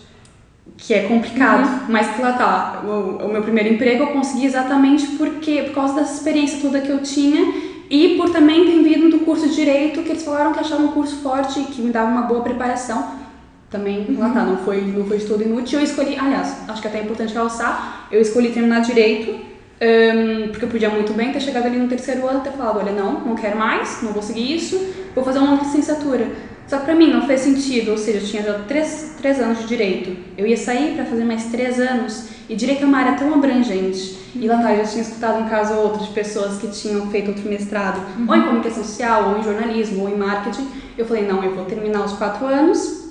[0.77, 1.81] Que é complicado, uhum.
[1.89, 2.83] mas que lá tá.
[2.85, 6.91] O, o, meu primeiro emprego eu consegui exatamente porque, por causa dessa experiência toda que
[6.91, 7.55] eu tinha
[7.89, 10.93] e por também ter vindo do curso de Direito, que eles falaram que achavam um
[10.93, 13.23] curso forte e que me dava uma boa preparação.
[13.71, 14.19] Também, uhum.
[14.19, 15.81] lá tá, não foi, não foi de todo inútil.
[15.81, 20.49] Eu escolhi, aliás, acho que é até é importante realçar, eu escolhi terminar Direito, um,
[20.49, 22.93] porque eu podia muito bem ter chegado ali no terceiro ano e ter falado, olha,
[22.93, 24.81] não, não quero mais, não vou seguir isso,
[25.15, 26.54] vou fazer uma licenciatura.
[26.67, 29.61] Só que pra mim não fez sentido, ou seja, eu tinha já três, três anos
[29.61, 30.17] de direito.
[30.37, 34.19] Eu ia sair para fazer mais três anos e direito é uma área tão abrangente.
[34.35, 37.07] E lá atrás eu já tinha escutado um caso ou outro de pessoas que tinham
[37.11, 38.27] feito outro mestrado, uhum.
[38.29, 40.67] ou em comunicação social, ou em jornalismo, ou em marketing.
[40.97, 43.05] Eu falei, não, eu vou terminar os quatro anos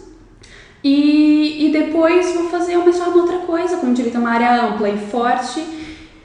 [0.83, 4.65] e, e depois vou fazer um mestrado em outra coisa, como direito é uma área
[4.65, 5.63] ampla e forte.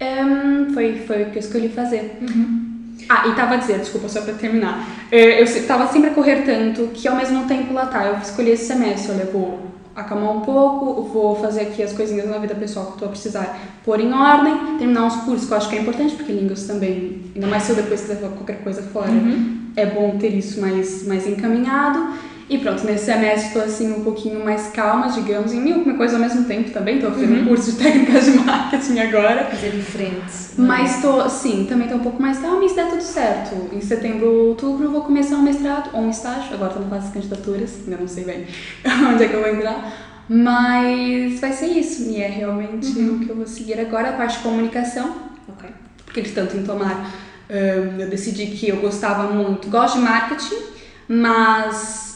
[0.00, 2.18] Um, foi, foi o que eu escolhi fazer.
[2.20, 2.67] Uhum.
[3.08, 4.86] Ah, e tava a dizer, desculpa, só pra terminar.
[5.10, 8.50] É, eu tava sempre a correr tanto que ao mesmo tempo lá tá, eu escolhi
[8.50, 9.60] esse semestre, olha, vou
[9.96, 13.08] acalmar um pouco, vou fazer aqui as coisinhas na vida pessoal que eu tô a
[13.08, 16.66] precisar pôr em ordem, terminar uns cursos que eu acho que é importante, porque línguas
[16.66, 19.72] também, ainda mais se eu depois quiser qualquer coisa fora, uhum.
[19.74, 22.14] é bom ter isso mais, mais encaminhado.
[22.50, 26.22] E pronto, nesse semestre estou assim um pouquinho mais calma, digamos, em mil coisa ao
[26.22, 26.96] mesmo tempo também.
[26.96, 27.42] Estou fazendo uhum.
[27.42, 29.44] um curso de técnicas de marketing agora.
[29.44, 30.32] Fazer diferente.
[30.56, 33.68] Mas estou, sim, também estou um pouco mais calma e se der tudo certo.
[33.74, 36.54] Em setembro, outubro, vou começar um mestrado ou um estágio.
[36.54, 38.46] Agora estou na fase de candidaturas, ainda não sei bem
[39.12, 39.92] onde é que eu vou entrar.
[40.26, 42.08] Mas vai ser isso.
[42.08, 43.16] E é realmente uhum.
[43.16, 45.14] o que eu vou seguir agora, a parte de comunicação.
[45.48, 45.68] Ok.
[46.04, 47.12] Porque eles tanto em tomar,
[47.50, 50.62] um, eu decidi que eu gostava muito, gosto de marketing,
[51.06, 52.07] mas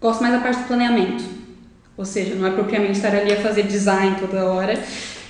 [0.00, 1.24] Gosto mais da parte do planeamento,
[1.96, 4.78] ou seja, não é propriamente estar ali a fazer design toda hora.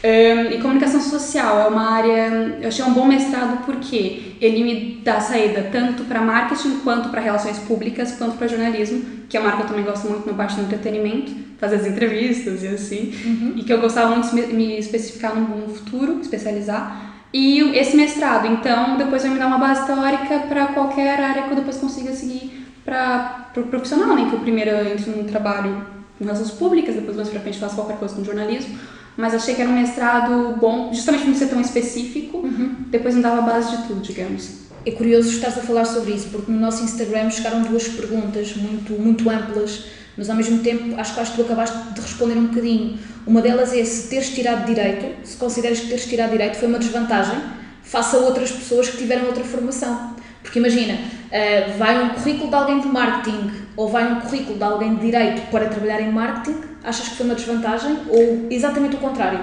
[0.04, 5.00] Um, e comunicação social é uma área, eu achei um bom mestrado porque ele me
[5.02, 9.48] dá saída tanto para marketing, quanto para relações públicas, quanto para jornalismo, que é uma
[9.48, 13.12] área que eu também gosto muito na parte do entretenimento, fazer as entrevistas e assim,
[13.24, 13.54] uhum.
[13.56, 17.24] e que eu gostava muito de me especificar no futuro, especializar.
[17.32, 21.50] E esse mestrado, então, depois vai me dar uma base teórica para qualquer área que
[21.50, 24.30] eu depois consiga seguir para o pro profissional, né?
[24.30, 27.74] Que o primeiro eu entro num trabalho com relações públicas, depois mais pra frente faço
[27.74, 28.78] qualquer coisa com jornalismo.
[29.14, 32.76] Mas achei que era um mestrado bom, justamente por não ser tão específico, uhum.
[32.86, 34.68] depois me dava a base de tudo, digamos.
[34.86, 38.92] É curioso estar a falar sobre isso, porque no nosso Instagram chegaram duas perguntas muito,
[38.92, 39.84] muito amplas,
[40.16, 42.96] mas ao mesmo tempo acho que acho que tu acabaste de responder um bocadinho.
[43.26, 46.78] Uma delas é se teres tirado direito, se consideras que teres tirado direito foi uma
[46.78, 47.38] desvantagem
[47.82, 50.16] face a outras pessoas que tiveram outra formação.
[50.42, 50.96] Porque imagina,
[51.28, 55.00] uh, vai um currículo de alguém de marketing ou vai um currículo de alguém de
[55.00, 59.40] direito para trabalhar em marketing, achas que foi uma desvantagem ou exatamente o contrário?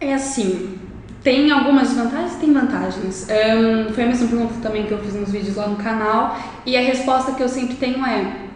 [0.00, 0.78] É assim,
[1.22, 3.26] tem algumas desvantagens e tem vantagens.
[3.28, 6.76] Um, foi a mesma pergunta também que eu fiz nos vídeos lá no canal e
[6.76, 8.48] a resposta que eu sempre tenho é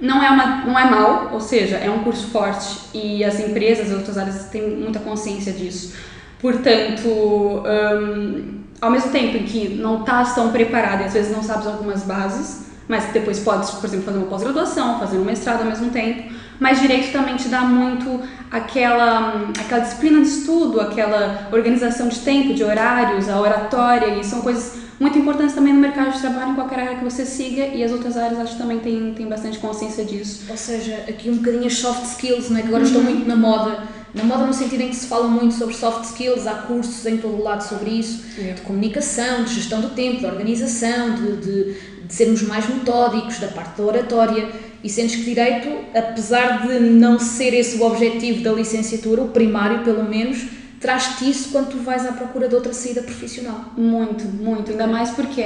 [0.00, 3.90] não é, uma, não é mal, ou seja, é um curso forte e as empresas,
[3.90, 5.94] as outras áreas têm muita consciência disso.
[6.38, 11.42] Portanto, um, ao mesmo tempo em que não estás tão preparado e às vezes não
[11.42, 15.66] sabes algumas bases, mas depois podes, por exemplo, fazer uma pós-graduação, fazer um mestrado ao
[15.66, 16.32] mesmo tempo.
[16.58, 22.52] Mas direito também te dá muito aquela, aquela disciplina de estudo, aquela organização de tempo,
[22.52, 26.54] de horários, a oratória, e são coisas muito importantes também no mercado de trabalho, em
[26.54, 29.58] qualquer área que você siga, e as outras áreas acho que também têm, têm bastante
[29.58, 30.42] consciência disso.
[30.50, 32.62] Ou seja, aqui um bocadinho as soft skills, não é?
[32.62, 33.82] que agora estão muito na moda.
[34.12, 37.16] Na moda no sentido em que se fala muito sobre soft skills, há cursos em
[37.16, 38.60] todo o lado sobre isso, Yeah.
[38.60, 41.74] de comunicação, de gestão do tempo, de organização, de, de,
[42.06, 44.48] de sermos mais metódicos, da parte da oratória.
[44.82, 49.82] E sentes que direito, apesar de não ser esse o objetivo da licenciatura, o primário
[49.84, 53.66] pelo menos, traz-te isso quando tu vais à procura de outra saída profissional.
[53.76, 54.70] Muito, muito.
[54.70, 55.44] Ainda mais porque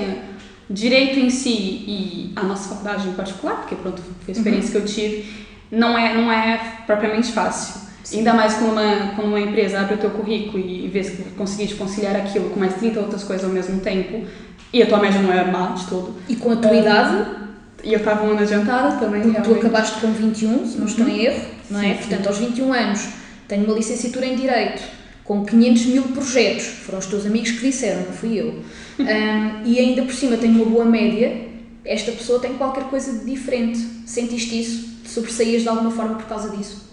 [0.70, 4.76] direito em si e a nossa faculdade em particular, porque pronto, foi a experiência que
[4.76, 7.82] eu tive, não é, não é propriamente fácil.
[8.12, 11.74] Ainda mais quando uma, quando uma empresa abre o teu currículo e vê se conseguir
[11.74, 14.26] conciliar aquilo com mais 30 outras coisas ao mesmo tempo,
[14.72, 16.14] e a tua média não é má de todo.
[16.28, 17.44] E com a tua idade,
[17.82, 19.66] E eu estava um ano adiantada também, porque tu realmente.
[19.66, 21.82] acabaste com 21, se não estou em erro, não é?
[21.82, 21.98] Sim, sim.
[22.08, 23.08] Portanto, aos 21 anos,
[23.48, 24.82] tenho uma licenciatura em Direito,
[25.24, 28.60] com 500 mil projetos, foram os teus amigos que disseram, não fui eu.
[29.00, 31.48] Ahm, e ainda por cima tenho uma boa média,
[31.84, 33.78] esta pessoa tem qualquer coisa de diferente.
[34.06, 35.02] Sentiste isso?
[35.02, 36.84] Te sobressaías de alguma forma por causa disso?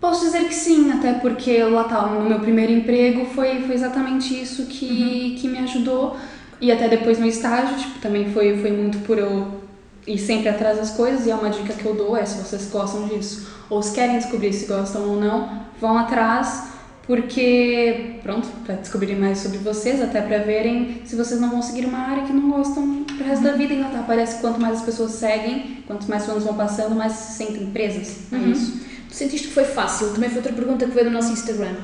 [0.00, 4.34] Posso dizer que sim, até porque lá tá, no meu primeiro emprego foi, foi exatamente
[4.40, 6.16] isso que, que me ajudou.
[6.60, 9.62] E até depois no estágio, tipo, também foi, foi muito por eu
[10.06, 11.26] ir sempre atrás das coisas.
[11.26, 14.18] E é uma dica que eu dou, é se vocês gostam disso, ou se querem
[14.18, 16.71] descobrir se gostam ou não, vão atrás,
[17.12, 21.84] porque, pronto, para descobrirem mais sobre vocês, até para verem se vocês não vão seguir
[21.84, 23.74] uma área que não gostam pro resto da vida.
[23.74, 26.94] E lá tá, parece que quanto mais as pessoas seguem, quanto mais anos vão passando,
[26.94, 28.16] mais se sentem presas.
[28.32, 28.80] É isso.
[29.10, 30.14] Tu sentiste que foi fácil?
[30.14, 31.74] Também foi outra pergunta que veio do nosso Instagram.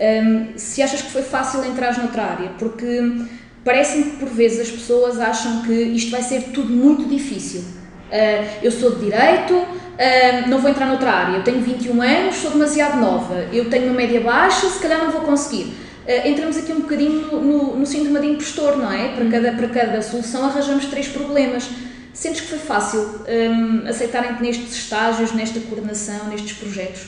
[0.00, 2.48] Ahm, se achas que foi fácil entrar noutra área?
[2.58, 3.26] Porque
[3.62, 7.62] parece-me que por vezes as pessoas acham que isto vai ser tudo muito difícil.
[8.10, 9.66] Ah, eu sou de Direito,
[9.98, 11.36] ah, não vou entrar noutra área.
[11.36, 13.46] Eu tenho 21 anos, sou demasiado nova.
[13.52, 15.74] Eu tenho uma média baixa, se calhar não vou conseguir.
[16.06, 19.08] Ah, entramos aqui um bocadinho no, no, síndrome de impostor, não é?
[19.08, 21.68] Para cada, para cada solução arranjamos três problemas.
[22.14, 27.06] Sentes que foi fácil hum, aceitarem-te nestes estágios, nesta coordenação, nestes projetos?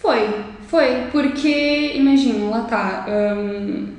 [0.00, 3.06] Foi, foi, porque imagina, lá tá.
[3.08, 3.94] hum,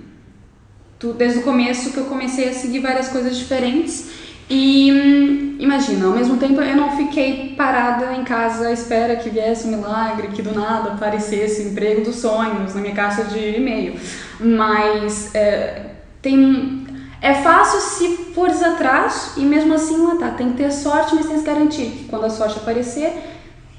[0.97, 4.06] tu, desde o começo que eu comecei a seguir várias coisas diferentes
[4.49, 9.29] e hum, imagina, ao mesmo tempo eu não fiquei parada em casa à espera que
[9.29, 13.39] viesse um milagre, que do nada aparecesse o emprego dos sonhos na minha caixa de
[13.58, 13.95] e-mail.
[14.39, 15.81] Mas é,
[16.21, 16.86] tem.
[17.21, 20.29] É fácil se fores atrás e mesmo assim lá tá.
[20.29, 23.13] Tem que ter sorte, mas tem que garantir que quando a sorte aparecer,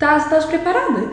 [0.00, 1.12] tá, tá preparada.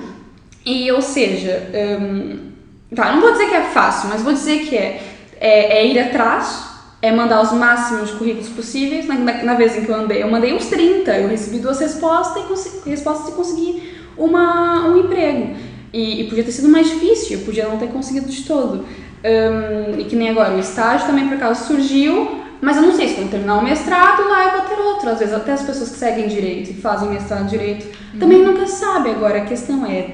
[0.66, 1.70] E, ou seja,
[2.02, 2.52] hum,
[2.96, 5.04] tá, não vou dizer que é fácil, mas vou dizer que é,
[5.40, 6.73] é, é ir atrás,
[7.04, 9.06] é mandar os máximos currículos possíveis.
[9.06, 11.78] Na, na, na vez em que eu andei, eu mandei uns 30, eu recebi duas
[11.82, 15.54] respostas e, consegui, respostas e consegui uma, um emprego.
[15.92, 18.86] E, e podia ter sido mais difícil, eu podia não ter conseguido de todo.
[18.86, 23.10] Hum, e que nem agora, o estágio também por acaso surgiu, mas eu não sei
[23.10, 25.10] se quando terminar o mestrado lá eu vou ter outro.
[25.10, 27.86] Às vezes até as pessoas que seguem direito e fazem mestrado direito
[28.18, 29.14] também nunca sabem.
[29.14, 30.12] Agora a questão é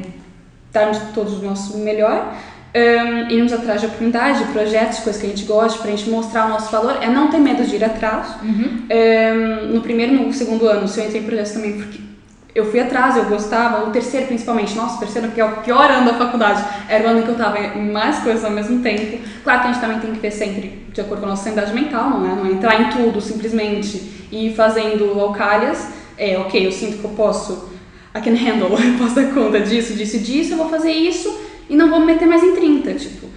[0.73, 2.34] darmos todos o nosso melhor,
[2.75, 6.10] um, irmos atrás de oportunidades, de projetos, de coisas que a gente gosta, pra gente
[6.10, 8.36] mostrar o nosso valor, é não ter medo de ir atrás.
[8.43, 11.99] Um, no primeiro no segundo ano, se eu entrei em projetos também, porque
[12.53, 15.89] eu fui atrás, eu gostava, o terceiro principalmente, nossa, o terceiro que é o pior
[15.89, 19.19] ano da faculdade, era o ano que eu tava em mais coisas ao mesmo tempo.
[19.43, 21.73] Claro que a gente também tem que ver sempre de acordo com a nossa sanidade
[21.73, 22.36] mental, não é?
[22.36, 25.88] Não é entrar em tudo simplesmente e ir fazendo alcalhas.
[26.17, 27.69] É, ok, eu sinto que eu posso
[28.15, 31.48] I can handle, eu posso dar conta disso, disso e disso, eu vou fazer isso
[31.69, 33.27] e não vou me meter mais em 30, tipo,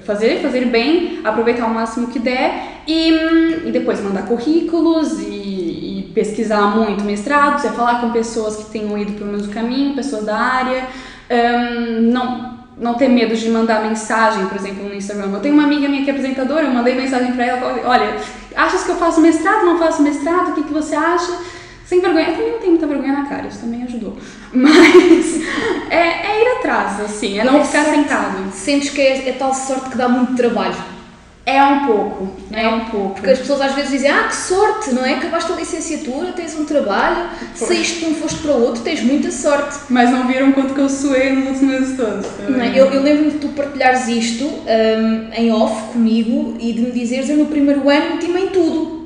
[0.00, 6.08] fazer, fazer bem, aproveitar o máximo que der e, hum, e depois mandar currículos e,
[6.08, 10.24] e pesquisar muito mestrados, é falar com pessoas que tenham ido pelo mesmo caminho, pessoas
[10.24, 10.86] da área,
[11.30, 15.30] hum, não, não ter medo de mandar mensagem, por exemplo, no Instagram.
[15.32, 18.16] Eu tenho uma amiga minha que é apresentadora, eu mandei mensagem pra ela, falei, olha,
[18.56, 21.32] achas que eu faço mestrado, não faço mestrado, o que, que você acha?
[21.92, 24.16] Sem vergonha, eu também não tenho muita vergonha na cara, isso também ajudou.
[24.50, 25.42] Mas
[25.90, 27.98] é, é ir atrás, assim, é não É ficar sorte.
[27.98, 28.50] sentado.
[28.50, 30.74] Sentes que é, é tal sorte que dá muito trabalho?
[31.44, 33.16] É um pouco, é um pouco.
[33.16, 35.16] Porque as pessoas às vezes dizem, ah, que sorte, não é?
[35.16, 39.30] Acabaste a licenciatura, tens um trabalho, saíste de um, foste para o outro, tens muita
[39.30, 39.80] sorte.
[39.90, 42.26] Mas não viram quanto que eu suei nos outros meses todos.
[42.48, 42.70] Não é?
[42.70, 47.28] Eu, eu lembro-me de tu partilhares isto hum, em off comigo e de me dizeres,
[47.28, 49.01] eu no primeiro ano meti-me em tudo.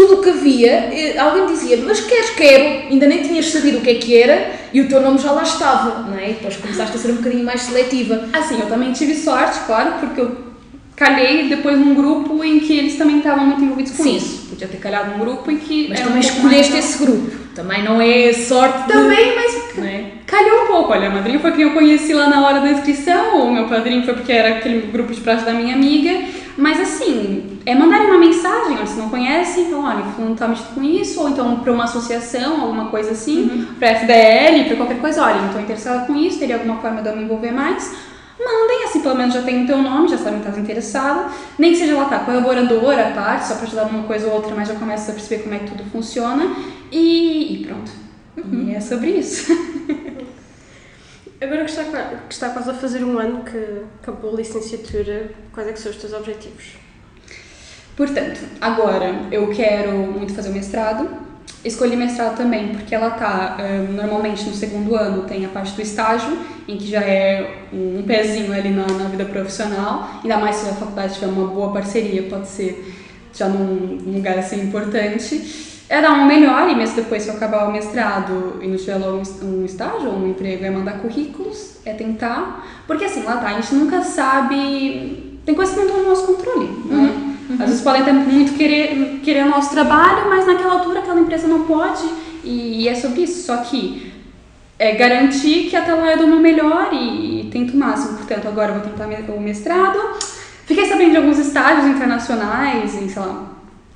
[0.00, 3.80] Tudo o que havia, eh, alguém dizia, mas queres, quero, ainda nem tinhas sabido o
[3.82, 6.30] que é que era e o teu nome já lá estava, não é?
[6.30, 8.24] E depois começaste a ser um bocadinho mais seletiva.
[8.32, 10.36] Assim, eu também tive sorte, claro, porque eu
[10.96, 14.16] calhei depois num grupo em que eles também estavam muito envolvidos com Sim.
[14.16, 14.46] isso.
[14.48, 15.88] Podia ter calhado num grupo em que.
[15.90, 18.92] Mas um também pouco escolheste mais- esse grupo, também não é sorte de...
[18.94, 20.04] Também, mas Não é?
[20.26, 20.92] calhou um pouco.
[20.92, 24.02] Olha, a madrinha foi quem eu conheci lá na hora da inscrição, o meu padrinho
[24.04, 26.10] foi porque era aquele grupo de praxe da minha amiga,
[26.60, 30.74] Mas assim, é mandarem uma mensagem, olha, se não conhecem, então, olha, fulano tá mexendo
[30.74, 33.66] com isso, ou então para uma associação, alguma coisa assim, Uhum.
[33.78, 37.16] para FDL, para qualquer coisa, olha, estou interessada com isso, teria alguma forma de eu
[37.16, 37.90] me envolver mais.
[38.38, 41.30] Mandem, assim, pelo menos já tem o teu nome, já sabem que estás interessada.
[41.58, 44.68] Nem que seja lá, tá, colaboradora parte, só para ajudar numa coisa ou outra, mas
[44.68, 46.56] já começa a perceber como é que tudo funciona.
[46.92, 47.90] E, e pronto.
[48.36, 48.68] Uhum.
[48.68, 49.50] E é sobre isso.
[51.40, 51.84] Agora que está,
[52.28, 55.90] que está quase a fazer um ano que acabou a licenciatura, quais é que são
[55.90, 56.76] os teus objetivos?
[57.96, 61.08] Portanto, agora eu quero muito fazer o mestrado.
[61.64, 65.80] Escolhi mestrado também porque ela tá hum, normalmente no segundo ano tem a parte do
[65.80, 66.38] estágio,
[66.68, 70.74] em que já é um pezinho ali na, na vida profissional, ainda mais se a
[70.74, 72.94] faculdade tiver uma boa parceria, pode ser
[73.32, 75.69] já num, num lugar assim importante.
[75.90, 78.96] É dar uma melhor e mesmo depois se eu acabar o mestrado e não tiver
[78.96, 82.64] logo um es- um estágio ou um emprego, é mandar currículos, é tentar.
[82.86, 85.40] Porque assim, lá tá, a gente nunca sabe.
[85.44, 87.36] Tem coisas que não estão no nosso controle, né?
[87.58, 91.48] Às vezes podem ter muito querer, querer o nosso trabalho, mas naquela altura aquela empresa
[91.48, 92.04] não pode
[92.44, 93.44] e, é sobre isso.
[93.46, 94.12] Só que
[94.78, 98.16] é garantir que até lá eu dou o meu melhor e, tento o máximo.
[98.16, 99.98] Portanto, agora eu vou tentar o mestrado.
[100.66, 103.49] Fiquei sabendo de alguns estágios internacionais em, sei lá,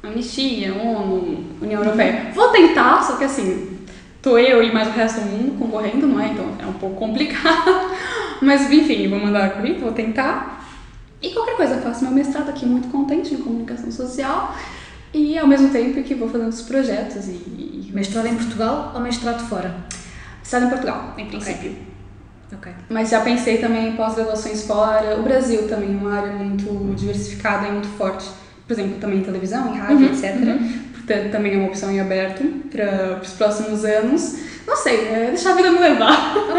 [0.05, 2.31] Anistia, ONU, União Europeia.
[2.35, 3.79] Vou tentar, só que assim,
[4.21, 6.29] tô eu e mais o resto do mundo concorrendo, não é?
[6.29, 7.71] Então é um pouco complicado.
[8.41, 10.65] Mas enfim, vou mandar currículo, vou tentar.
[11.23, 14.55] E qualquer coisa, faço meu mestrado aqui muito contente em comunicação social
[15.13, 19.49] e ao mesmo tempo que vou fazendo os projetos e, Mestrado em Portugal ou mestrado
[19.49, 19.73] fora?
[20.41, 21.77] mestrado em Portugal, em princípio.
[22.53, 22.73] Ok.
[22.91, 25.17] Mas já pensei também em pós-graduações fora.
[25.19, 28.29] O Brasil também é uma área muito diversificada e muito forte.
[28.67, 30.35] Por exemplo, também em televisão, em rádio, etc.
[30.95, 34.39] Portanto, também é uma opção em aberto para os próximos anos.
[34.67, 36.35] Não sei, é deixar a vida me levar.
[36.37, 36.57] Ok.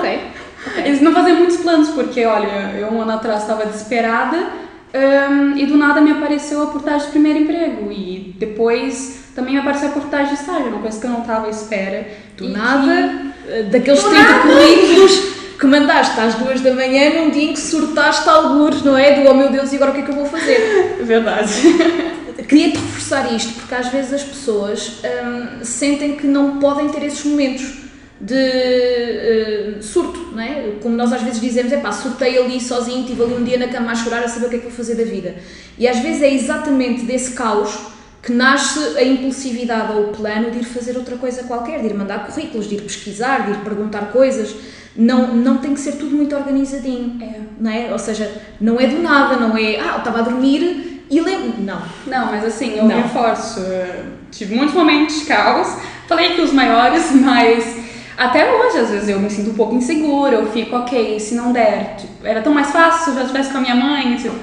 [0.67, 0.83] ok.
[0.85, 5.65] Eles não faziam muitos planos, porque, olha, eu um ano atrás estava desesperada hum, e
[5.65, 7.91] do nada me apareceu a oportunidade de primeiro emprego.
[7.91, 11.47] E depois também me apareceu a oportunidade de estágio, uma coisa que eu não estava
[11.47, 12.07] à espera.
[12.37, 14.41] Do E nada, eh, daqueles Do 30 nada.
[14.43, 19.21] currículos que mandaste às duas da manhã num dia em que surtaste algures, não é?
[19.21, 20.97] Do oh meu Deus, e agora o que é que eu vou fazer?
[21.03, 21.51] Verdade.
[22.47, 27.23] Queria-te reforçar isto, porque às vezes as pessoas hum, sentem que não podem ter esses
[27.23, 27.85] momentos
[28.19, 30.73] de eh, surto, não é?
[30.81, 33.67] Como nós às vezes dizemos, é pá, surtei ali sozinho, estive ali um dia na
[33.67, 35.35] cama a chorar a saber o que é que vou fazer da vida.
[35.77, 37.77] E às vezes é exatamente desse caos
[38.21, 41.93] que nasce a impulsividade ou o plano de ir fazer outra coisa qualquer, de ir
[41.93, 44.55] mandar currículos, de ir pesquisar, de ir perguntar coisas.
[44.97, 47.39] Não, não tem que ser tudo muito organizadinho, É.
[47.59, 47.89] não é?
[47.91, 48.31] Ou seja,
[48.61, 51.61] não é do nada, não é, ah, eu estava a dormir e lembro.
[51.61, 51.81] Não.
[52.07, 53.01] Não, mas assim, eu Não.
[53.01, 53.59] reforço.
[53.61, 55.77] eh, Tive muitos momentos de caos.
[56.07, 57.77] Falei que os maiores, mas
[58.17, 60.35] até hoje, às vezes, eu me sinto um pouco insegura.
[60.35, 61.95] Eu fico, ok, se não der.
[61.97, 64.15] Tipo, era tão mais fácil se eu já estivesse com a minha mãe.
[64.17, 64.35] Tipo,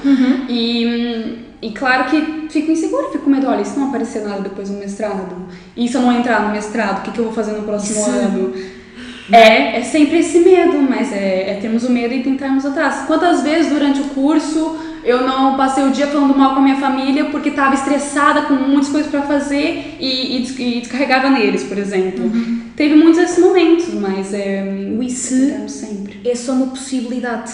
[0.49, 3.47] e, hum, e claro que fico insegura, fico com medo.
[3.49, 5.35] Olha, e se não aparecer nada depois do mestrado?
[5.77, 8.01] E se eu não entrar no mestrado, o que, que eu vou fazer no próximo
[8.01, 8.11] Isso.
[8.11, 8.55] ano?
[9.33, 13.07] É, é sempre esse medo, mas é, é termos o medo e tentarmos atrás.
[13.07, 16.77] Quantas vezes durante o curso eu não passei o dia falando mal com a minha
[16.77, 21.79] família porque estava estressada com muitas coisas para fazer e, e e descarregava neles, por
[21.79, 22.31] exemplo.
[22.77, 24.63] Teve muitos desses momentos, mas é.
[24.99, 26.21] O se tentamos sempre.
[26.25, 27.53] é só uma possibilidade,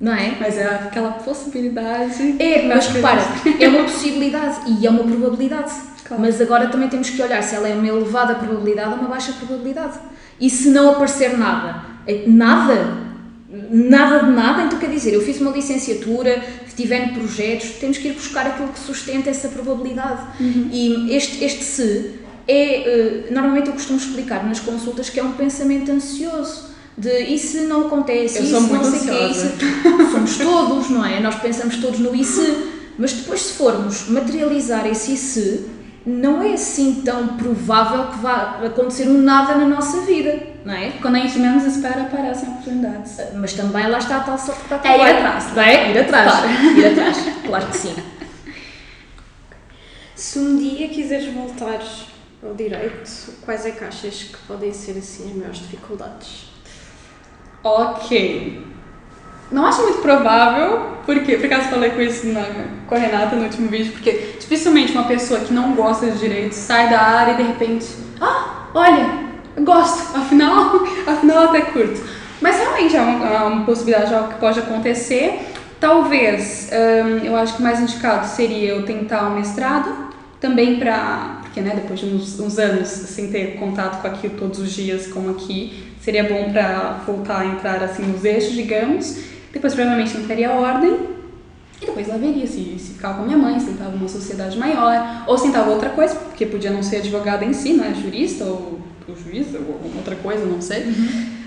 [0.00, 0.34] não é?
[0.40, 2.36] Mas é aquela possibilidade.
[2.38, 3.20] É, mas repara,
[3.58, 5.72] é uma possibilidade e é uma probabilidade.
[6.04, 6.22] Claro.
[6.22, 9.32] Mas agora também temos que olhar se ela é uma elevada probabilidade ou uma baixa
[9.32, 9.98] probabilidade.
[10.40, 12.96] E se não aparecer nada, é- nada,
[13.70, 16.42] nada de nada, então quer dizer, eu fiz uma licenciatura,
[16.76, 20.22] tive projetos, temos que ir buscar aquilo que sustenta essa probabilidade.
[20.72, 22.10] E este, este se
[22.48, 26.70] é, eh, normalmente eu costumo explicar nas consultas que é um pensamento ansioso.
[26.96, 31.04] De e se não acontece, Eu muito não sei o quê, se- somos todos, não
[31.04, 31.20] é?
[31.20, 32.56] Nós pensamos todos no e se,
[32.98, 35.66] mas depois se formos materializar esse e se,
[36.06, 40.92] não é assim tão provável que vá acontecer um nada na nossa vida, não é?
[41.02, 43.18] Quando a gente menos espera, aparecem oportunidades.
[43.34, 45.90] Mas também lá está a tal sorte que está É ir atrás, não é?
[45.90, 46.48] Ir atrás, Claro.
[46.78, 47.96] ir atrás, claro que sim.
[50.14, 51.80] Se um dia quiseres voltar
[52.42, 56.50] ao direito, quais é que achas que podem ser assim as maiores dificuldades?
[57.62, 58.64] Ok.
[59.50, 62.44] Não acho muito provável, porque por acaso falei com isso na,
[62.86, 66.52] com a Renata no último vídeo, porque dificilmente uma pessoa que não gosta de direito
[66.52, 67.86] sai da área e de repente,
[68.20, 72.00] ah, olha, eu gosto, afinal, afinal até curto.
[72.40, 75.40] Mas realmente é uma, é uma possibilidade, é algo que pode acontecer.
[75.80, 81.40] Talvez, hum, eu acho que o mais indicado seria eu tentar um mestrado, também para,
[81.42, 85.06] porque né, depois de uns, uns anos sem ter contato com aquilo todos os dias,
[85.08, 89.18] como aqui, seria bom para voltar a entrar assim nos eixos, digamos.
[89.52, 90.96] Depois provavelmente entraria a ordem
[91.82, 94.58] E depois lá veria se, se ficava com a minha mãe, se tentava uma sociedade
[94.58, 97.94] maior, ou se tentava outra coisa, porque podia não ser advogada em si, né?
[98.00, 100.84] Jurista ou, ou juiz, ou alguma outra coisa, não sei.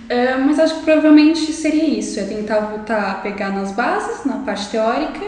[0.10, 4.39] É, mas acho que provavelmente seria isso, é tentar voltar a pegar nas bases, na
[4.39, 5.22] parte teórica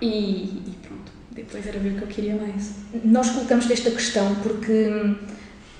[0.00, 1.12] e, e pronto.
[1.32, 2.72] Depois era ver o que eu queria mais.
[3.04, 5.16] Nós colocamos esta questão porque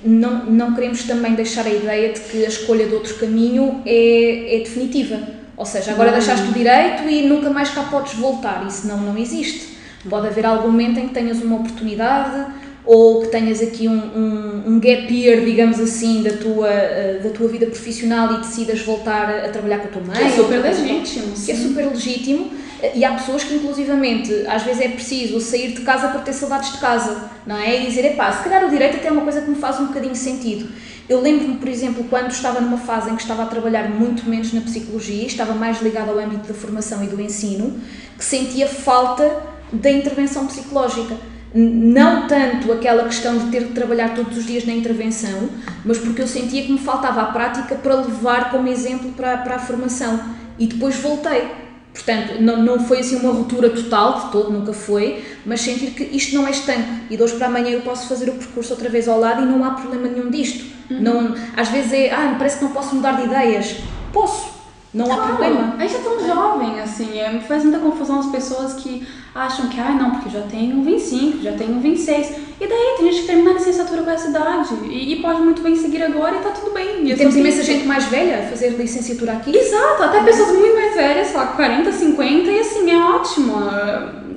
[0.05, 4.57] não, não queremos também deixar a ideia de que a escolha de outro caminho é,
[4.57, 5.20] é definitiva.
[5.63, 6.19] Ou seja, agora Não.
[6.19, 8.67] deixaste o direito e nunca mais cá podes voltar.
[8.67, 9.77] Isso não, não existe.
[10.11, 12.53] Pode haver algum momento em que tenhas uma oportunidade
[12.85, 17.31] ou que tenhas aqui um, um, um gap year, digamos assim, da tua, eh, da
[17.31, 20.17] tua vida profissional e decidas voltar a, trabalhar com a tua mãe.
[20.17, 22.51] Que é super legítimo, que é super legítimo
[22.95, 26.73] e há pessoas que inclusivamente às vezes é preciso sair de casa para ter saudades
[26.73, 27.81] de casa, não é?
[27.81, 29.87] E dizer, epá, se calhar o direito até é uma coisa que me faz um
[29.87, 30.69] bocadinho sentido.
[31.09, 34.53] Eu lembro-me, por exemplo, quando estava numa fase em que estava a trabalhar muito menos
[34.53, 37.80] na psicologia, estava mais ligada ao âmbito da formação e do ensino,
[38.16, 39.42] que sentia falta
[39.72, 41.16] da intervenção psicológica.
[41.55, 45.50] Não tanto aquela questão de ter de trabalhar todos os dias na intervenção,
[45.84, 49.57] mas porque eu sentia que me faltava a prática para levar como exemplo para, para
[49.57, 50.18] a formação.
[50.59, 51.62] E depois voltei.
[51.92, 56.05] Portanto, não, não foi assim uma ruptura total, de todo, nunca foi, mas sentir que
[56.05, 58.88] isto não é estanque e de hoje para amanhã eu posso fazer o percurso outra
[58.88, 60.64] vez ao lado e não há problema nenhum disto.
[61.01, 63.76] Não, às vezes é, ah, parece que não posso mudar de ideias.
[64.12, 64.53] Posso,
[64.93, 65.74] não há problema.
[65.78, 69.80] A gente é tão jovem, assim, é, faz muita confusão as pessoas que acham que,
[69.80, 72.30] ah, não, porque já tenho 25, já tenho 26.
[72.61, 75.62] E daí, tem gente que termina a licenciatura com essa idade e, e pode muito
[75.62, 77.09] bem seguir agora e tá tudo bem.
[77.11, 79.57] E temos imensa gente mais velha a fazer licenciatura aqui.
[79.57, 83.55] Exato, até pessoas muito mais velhas, sei lá, 40, 50, e assim, é ótimo.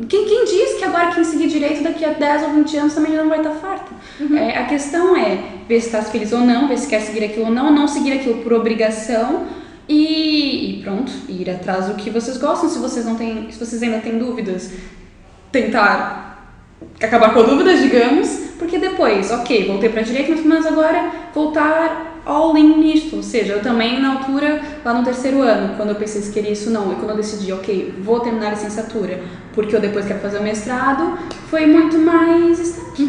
[0.07, 3.13] Quem, quem diz que agora quem seguir direito daqui a 10 ou 20 anos também
[3.13, 3.91] já não vai estar farta?
[4.35, 7.45] É, a questão é ver se está feliz ou não, ver se quer seguir aquilo
[7.45, 9.45] ou não, não seguir aquilo por obrigação
[9.87, 12.69] e, e pronto, ir atrás do que vocês gostam.
[12.69, 14.71] Se vocês não têm, se vocês ainda têm dúvidas,
[15.51, 16.25] tentar
[17.01, 18.27] acabar com dúvidas, digamos,
[18.57, 23.15] porque depois, ok, voltei para direito, mas pelo menos agora voltar all in nisto.
[23.15, 26.51] Ou seja, eu também na altura, lá no terceiro ano, quando eu pensei se queria
[26.51, 29.21] isso não, e quando eu decidi, ok, vou terminar a licenciatura,
[29.53, 31.17] porque eu depois quero fazer o mestrado,
[31.49, 33.03] foi muito mais estanque.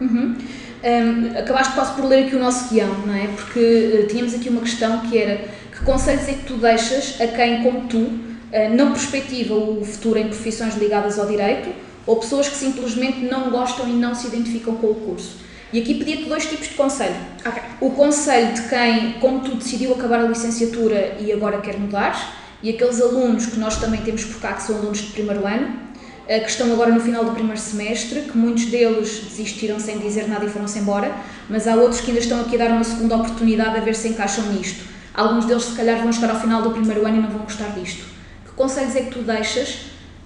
[0.00, 0.36] Uhum.
[0.80, 3.26] Um, acabaste quase por ler aqui o nosso guião, não é?
[3.26, 7.26] Porque uh, tínhamos aqui uma questão que era que conselhos é que tu deixas a
[7.26, 11.68] quem, como tu, uh, não perspectiva o futuro em profissões ligadas ao direito
[12.06, 15.47] ou pessoas que simplesmente não gostam e não se identificam com o curso?
[15.72, 17.16] E aqui pedia-te dois tipos de conselho.
[17.44, 17.62] Ok.
[17.80, 22.70] O conselho de quem, como tu, decidiu acabar a licenciatura e agora quer mudar, e
[22.70, 25.88] aqueles alunos que nós também temos por cá, que são alunos de primeiro ano,
[26.26, 30.26] eh, que estão agora no final do primeiro semestre, que muitos deles desistiram sem dizer
[30.26, 31.14] nada e foram-se embora,
[31.50, 34.08] mas há outros que ainda estão aqui a dar uma segunda oportunidade a ver se
[34.08, 34.84] encaixam nisto.
[35.14, 37.68] Alguns deles, se calhar, vão chegar ao final do primeiro ano e não vão gostar
[37.70, 38.04] disto.
[38.46, 39.80] Que conselhos é que tu deixas?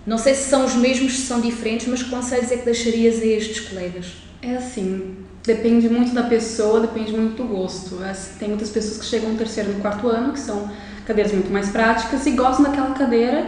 [0.06, 3.20] Não sei se são os mesmos, se são diferentes, mas que conselhos é que deixarias
[3.20, 4.06] a estes colegas?
[4.42, 7.98] É assim, depende muito da pessoa, depende muito do gosto.
[8.38, 10.70] Tem muitas pessoas que chegam no terceiro e no quarto ano, que são
[11.06, 13.44] cadeiras muito mais práticas e gostam daquela cadeira.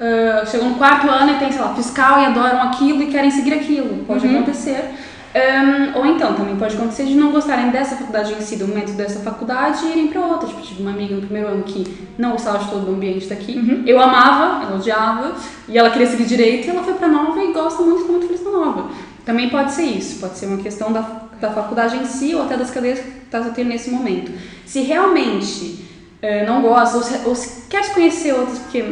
[0.00, 3.30] ah, chegam no quarto ano e tem, sei lá, fiscal e adoram aquilo e querem
[3.30, 4.04] seguir aquilo.
[4.04, 4.94] Pode acontecer.
[5.32, 8.92] Ahm, ou então, também pode acontecer de não gostarem dessa faculdade em si, do momento
[8.94, 10.48] dessa faculdade, e irem para outra.
[10.48, 13.84] Tipo, tive uma amiga no primeiro ano que não gostava de todo o ambiente daqui.
[13.86, 15.32] Eu amava, ela odiava,
[15.68, 18.42] e ela queria seguir direito, e ela foi para nova e gosta muito, muito feliz
[18.44, 18.90] na nova.
[19.24, 22.56] Também pode ser isso, pode ser uma questão da, da faculdade em si ou até
[22.56, 24.32] das cadeiras que está tendo nesse momento.
[24.66, 25.84] Se realmente
[26.22, 27.60] eh, não gosta ou ou se
[27.94, 28.82] conhecer outras, porque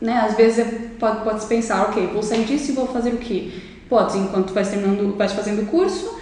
[0.00, 3.10] né, às vezes é- pode, pode se pensar, ok, vou sair disso e vou fazer
[3.10, 3.50] o quê?
[3.88, 6.18] Pode, enquanto vai terminando, vai fazendo o curso,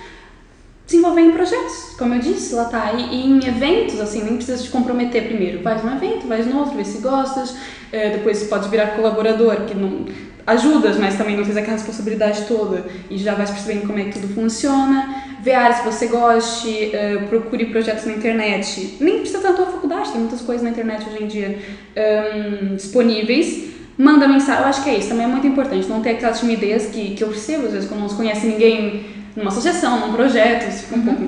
[0.87, 4.63] desenvolver em projetos, como eu disse, lá tá, e, e em eventos, assim, nem precisa
[4.63, 7.55] te comprometer primeiro, vai num evento, vai no outro, vê se gostas,
[7.93, 10.05] eh, depois pode virar colaborador, que não
[10.47, 14.19] ajudas, mas também não tens aquela responsabilidade toda e já vai percebendo como é que
[14.19, 19.51] tudo funciona, vê áreas que você goste, eh, procure projetos na internet, nem precisa estar
[19.51, 21.59] na tua faculdade, tem muitas coisas na internet hoje em dia
[21.97, 26.11] ahn, disponíveis, manda mensagem, eu acho que é isso, também é muito importante, não ter
[26.11, 30.07] aquela timidez que, que eu percebo, às vezes, quando não se conhece ninguém numa associação,
[30.07, 31.23] num projeto, você fica um pouco,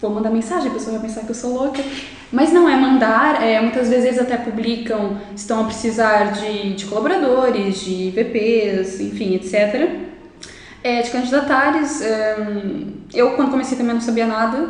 [0.00, 1.82] vou mandar mensagem, a pessoa vai pensar que eu sou louca,
[2.32, 6.86] mas não é mandar, é, muitas vezes eles até publicam, estão a precisar de, de
[6.86, 10.09] colaboradores, de VPs, enfim, etc.
[10.82, 14.68] É, de candidatários, hum, eu quando comecei também não sabia nada,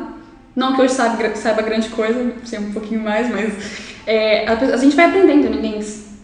[0.57, 3.55] não que hoje saiba, saiba grande coisa, sei um pouquinho mais, mas
[4.07, 5.81] é, a, a gente vai aprendendo, ninguém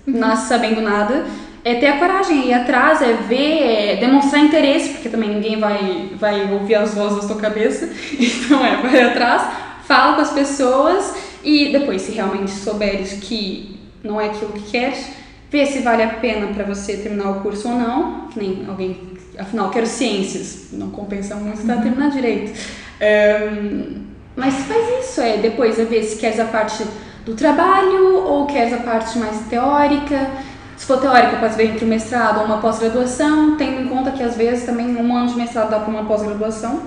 [0.07, 1.25] nasce sabendo nada.
[1.65, 5.59] É ter a coragem, é ir atrás, é ver, é demonstrar interesse, porque também ninguém
[5.59, 7.89] vai, vai ouvir as vozes da sua cabeça.
[8.19, 9.43] Então é, vai atrás,
[9.85, 15.11] fala com as pessoas e depois, se realmente souberes que não é aquilo que queres,
[15.51, 18.97] ver se vale a pena para você terminar o curso ou não, que nem alguém,
[19.39, 22.59] afinal, quero ciências, não compensa muito estar terminar direito.
[23.01, 26.85] Um, mas faz isso, é depois é ver se queres a parte
[27.25, 30.31] do trabalho ou queres a parte mais teórica.
[30.77, 34.23] Se for teórica, pode ver entre o mestrado ou uma pós-graduação, tendo em conta que
[34.23, 36.83] às vezes também um ano de mestrado dá para uma pós-graduação.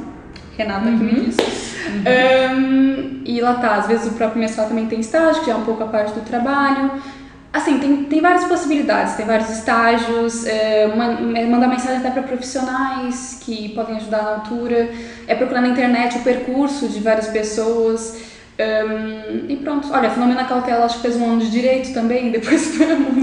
[0.55, 0.97] Renata uhum.
[0.97, 1.41] que me disse.
[1.87, 2.57] Uhum.
[2.57, 5.63] Um, e lá tá, às vezes o próprio mestrado também tem estágio, que é um
[5.63, 6.91] pouco a parte do trabalho.
[7.51, 10.87] Assim, tem, tem várias possibilidades, tem vários estágios, é,
[11.47, 14.91] mandar mensagem até para profissionais que podem ajudar na altura,
[15.27, 18.17] é procurar na internet o percurso de várias pessoas.
[18.59, 22.29] Um, e pronto, olha, a Filomena Cautela acho que fez um ano de Direito também,
[22.31, 22.73] depois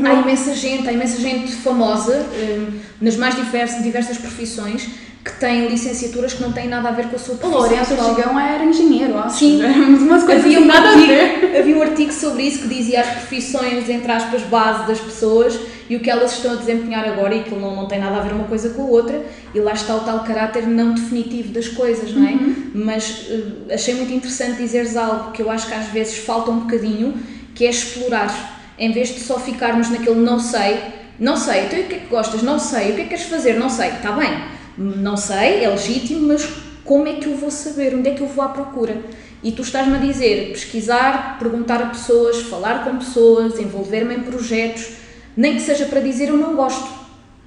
[0.05, 5.66] Há imensa gente, há imensa gente famosa um, nas mais diversas, diversas profissões que têm
[5.66, 7.61] licenciaturas que não têm nada a ver com a sua profissão.
[7.61, 9.39] O Lourenço Ortigão era engenheiro, acho.
[9.39, 13.89] Sim, umas coisas havia um, artigo, havia um artigo sobre isso que dizia as profissões,
[13.89, 15.59] entre aspas, base das pessoas
[15.91, 18.20] e o que elas estão a desempenhar agora e que não, não tem nada a
[18.20, 21.66] ver uma coisa com a outra e lá está o tal caráter não definitivo das
[21.66, 22.33] coisas, não é?
[22.33, 22.70] Uhum.
[22.74, 26.61] Mas uh, achei muito interessante dizeres algo que eu acho que às vezes falta um
[26.61, 27.14] bocadinho,
[27.53, 28.55] que é explorar.
[28.79, 30.79] Em vez de só ficarmos naquele não sei,
[31.18, 32.43] não sei, então o que é que gostas?
[32.43, 33.55] Não sei, o que é que queres fazer?
[33.55, 36.47] Não sei, está bem não sei, é legítimo, mas
[36.85, 37.95] como é que eu vou saber?
[37.95, 38.97] Onde é que eu vou à procura?
[39.43, 44.89] E tu estás-me a dizer pesquisar, perguntar a pessoas, falar com pessoas, envolver-me em projetos,
[45.37, 46.89] nem que seja para dizer eu não gosto.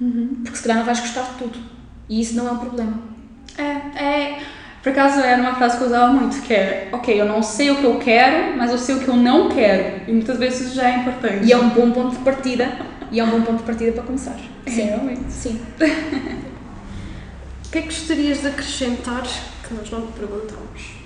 [0.00, 0.40] Uhum.
[0.42, 1.58] Porque se calhar não vais gostar de tudo.
[2.08, 3.00] E isso não é um problema.
[3.58, 4.38] É, é.
[4.82, 7.70] Por acaso era uma frase que eu usava muito, que é, ok, eu não sei
[7.70, 10.08] o que eu quero, mas eu sei o que eu não quero.
[10.08, 11.44] E muitas vezes isso já é importante.
[11.44, 12.72] E é um bom ponto de partida.
[13.12, 14.36] E é um bom ponto de partida para começar.
[14.66, 15.30] Sim, realmente.
[15.30, 15.60] Sim.
[17.70, 20.96] O que é que gostarias de acrescentar que nós não te perguntamos?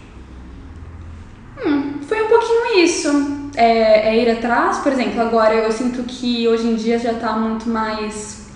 [1.63, 3.51] Hum, foi um pouquinho isso.
[3.55, 7.35] É, é, ir atrás, por exemplo, agora eu sinto que hoje em dia já está
[7.35, 8.47] muito mais.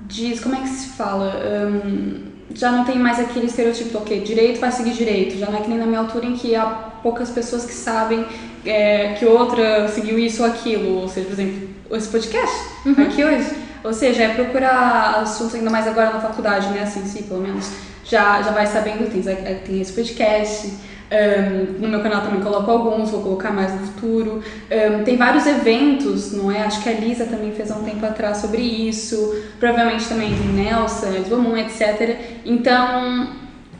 [0.00, 1.32] Diz, como é que se fala?
[1.46, 5.38] Um, já não tem mais aquele estereotipo, ok, direito vai seguir direito.
[5.38, 6.66] Já não é que nem na minha altura em que há
[7.04, 8.26] poucas pessoas que sabem
[8.66, 11.02] é, que outra seguiu isso ou aquilo.
[11.02, 13.00] Ou seja, por exemplo, esse podcast uhum.
[13.00, 16.82] aqui hoje ou seja, é procurar assuntos ainda mais agora na faculdade, né?
[16.82, 17.70] Assim, sim, pelo menos.
[18.02, 20.72] Já, já vai sabendo, tem, tem esse podcast.
[21.12, 24.42] Um, no meu canal também coloco alguns, vou colocar mais no futuro.
[24.70, 26.62] Um, tem vários eventos, não é?
[26.62, 29.36] Acho que a Lisa também fez há um tempo atrás sobre isso.
[29.60, 32.18] Provavelmente também Nelson, Edvamon, etc.
[32.44, 33.28] Então,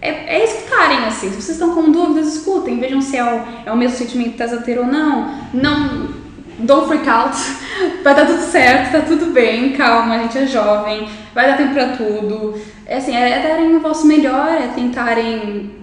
[0.02, 1.30] é, é escutarem, assim.
[1.30, 2.78] Se vocês estão com dúvidas, escutem.
[2.78, 5.34] Vejam se é o, é o mesmo sentimento que estás a ter ou não.
[5.54, 6.23] Não
[6.58, 7.36] don't freak out,
[8.02, 11.74] vai dar tudo certo, tá tudo bem, calma, a gente é jovem, vai dar tempo
[11.74, 12.60] pra tudo.
[12.86, 15.74] É assim, é, é darem o vosso melhor, é tentarem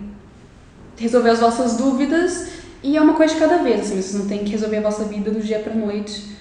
[0.98, 2.52] resolver as vossas dúvidas
[2.84, 5.04] e é uma coisa de cada vez, assim, vocês não têm que resolver a vossa
[5.04, 6.32] vida do dia pra noite.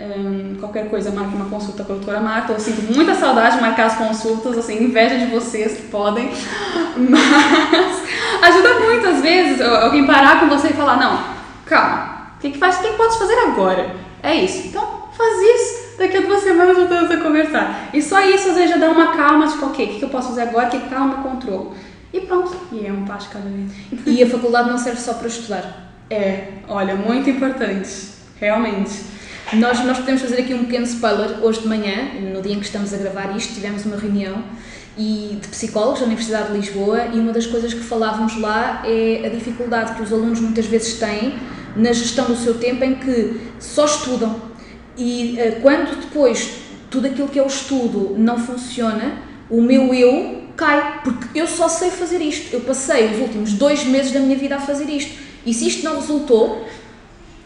[0.00, 2.54] Um, qualquer coisa, marque uma consulta com a doutora Marta.
[2.54, 6.30] Eu sinto muita saudade de marcar as consultas, assim, inveja de vocês que podem,
[6.96, 8.02] mas
[8.42, 11.22] ajuda muito às vezes alguém parar com você e falar: não,
[11.66, 12.78] calma, o que, que faz?
[12.78, 13.94] O que podes fazer agora?
[14.22, 14.68] É isso.
[14.68, 15.98] Então, faz isso.
[15.98, 17.90] Daqui a duas semanas voltamos a conversar.
[17.92, 20.08] E só isso às vezes já dá uma calma, tipo, ok, o que, que eu
[20.08, 20.70] posso fazer agora?
[20.70, 21.72] Que calma, controle.
[22.10, 22.56] E pronto.
[22.72, 23.70] E é um passo cada vez.
[24.06, 25.92] E a faculdade não serve só para estudar.
[26.08, 27.90] É, olha, muito importante.
[28.40, 28.90] Realmente.
[29.52, 31.44] Nós, nós podemos fazer aqui um pequeno spoiler.
[31.44, 34.42] Hoje de manhã, no dia em que estamos a gravar isto, tivemos uma reunião
[34.96, 39.26] e de psicólogos da Universidade de Lisboa e uma das coisas que falávamos lá é
[39.26, 41.34] a dificuldade que os alunos muitas vezes têm
[41.76, 44.50] na gestão do seu tempo em que só estudam
[44.96, 46.60] e uh, quando depois
[46.90, 49.14] tudo aquilo que é o estudo não funciona,
[49.48, 52.52] o meu eu cai, porque eu só sei fazer isto.
[52.52, 55.18] Eu passei os últimos dois meses da minha vida a fazer isto.
[55.46, 56.66] E se isto não resultou,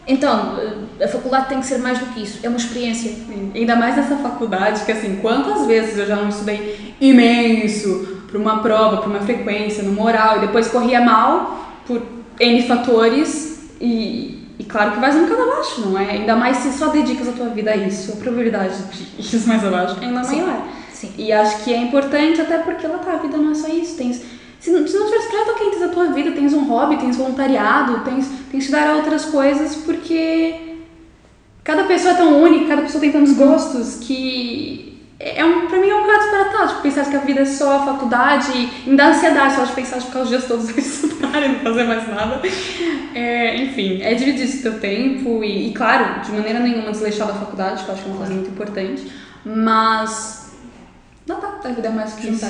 [0.05, 0.59] então
[0.99, 3.13] eh, a faculdade tem que ser mais do que isso, é uma experiência.
[3.53, 8.61] Ainda mais nessa faculdade, que assim, quantas vezes eu já não estudei imenso para uma
[8.61, 12.01] prova, para uma frequência, no moral, e depois corria mal por
[12.39, 16.11] N fatores e, e claro que vais um bocado abaixo, não é?
[16.11, 18.75] Ainda mais se só dedicas a tua vida a isso, a probabilidade
[19.17, 20.41] de ir mais abaixo é ainda Sim.
[20.41, 20.67] maior.
[20.93, 21.11] Sim.
[21.17, 23.97] E acho que é importante até porque lá tá, a vida não é só isso.
[23.97, 24.21] Tens,
[24.59, 27.17] se, não, se não tiveres projeto, ok, tens a tua vida, tens um hobby, tens
[27.17, 30.77] voluntariado, tens, tens que dar a outras coisas porque
[31.63, 35.89] cada pessoa é tão única, cada pessoa tem tantos gostos que é um, pra mim
[35.89, 38.97] é um bocado disparatado, tipo, pensar que a vida é só a faculdade e me
[38.97, 41.83] dá ansiedade só de pensar de ficar os dias todos a estudar e não fazer
[41.85, 42.41] mais nada.
[43.13, 47.33] É, enfim, é dividir esse teu tempo e, e, claro, de maneira nenhuma desleixar da
[47.33, 49.11] faculdade, que eu acho que é uma coisa muito importante,
[49.45, 50.51] mas
[51.25, 52.45] não tá, a vida é mais que isso.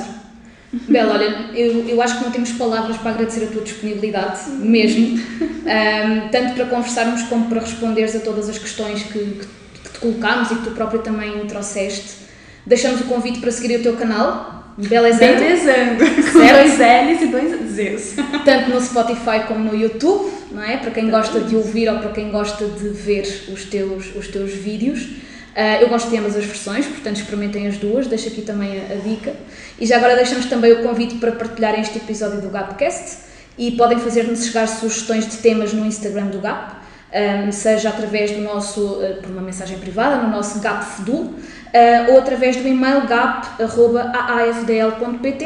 [0.89, 5.18] Bela, olha, eu, eu acho que não temos palavras para agradecer a tua disponibilidade, mesmo,
[5.20, 10.51] um, tanto para conversarmos como para responderes a todas as questões que, que te colocámos
[10.51, 12.24] e que tu próprio também trouxeste.
[12.66, 16.53] Deixamos o convite para seguir o teu canal, Belezando, Belezando, com Certo.
[16.53, 18.16] dois L's e dois Z's.
[18.43, 20.78] tanto no Spotify como no YouTube, não é?
[20.78, 23.22] Para quem gosta de ouvir ou para quem gosta de ver
[23.53, 25.07] os teus, os teus vídeos.
[25.55, 28.93] Ah, eu gosto de ambas as versões, portanto experimentem as duas, deixo aqui também a,
[28.93, 29.34] a dica.
[29.80, 33.20] E já agora deixamos também o convite para partilharem este episódio do Gapcast
[33.57, 36.76] e podem fazer-nos chegar sugestões de temas no Instagram do Gap,
[37.13, 41.34] ah, seja através do nosso, ah, por uma mensagem privada, no nosso Gap Fedul,
[41.76, 43.65] ah, ou através do e-mail gap.aafdl.pt.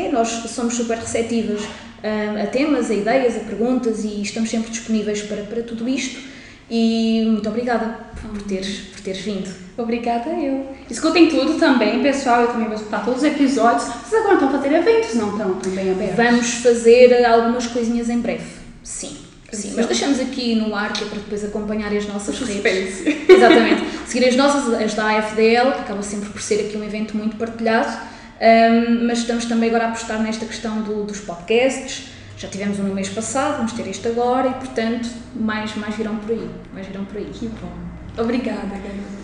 [0.09, 1.63] Nós somos super receptivas
[2.03, 6.29] ah, a temas, a ideias, a perguntas e estamos sempre disponíveis para, para tudo isto.
[6.69, 9.49] E muito obrigada por teres, por teres vindo.
[9.75, 10.67] Obrigada eu.
[10.87, 12.41] Escutem tudo também, pessoal.
[12.41, 13.85] Eu também vou escutar todos os episódios.
[13.85, 16.15] Vocês agora estão fazendo eventos, não estão também abertos?
[16.15, 18.45] Vamos fazer algumas coisinhas em breve.
[18.83, 19.28] Sim.
[19.51, 22.53] Sim, mas deixamos aqui no ar que é para depois acompanharem as nossas redes.
[22.97, 23.25] Suspense.
[23.31, 23.83] Exatamente.
[24.07, 27.35] Seguir as nossas, as da AFDL, que acaba sempre por ser aqui um evento muito
[27.37, 28.09] partilhado,
[28.41, 32.07] Ahm, mas estamos também agora a apostar nesta questão do- dos podcasts.
[32.37, 36.15] Já tivemos um no mês passado, vamos ter este agora e, portanto, mais, mais virão
[36.15, 36.49] por aí.
[36.73, 37.25] Mais virão por aí.
[37.33, 37.69] Que bom.
[38.17, 39.19] Obrigada, Gabriela.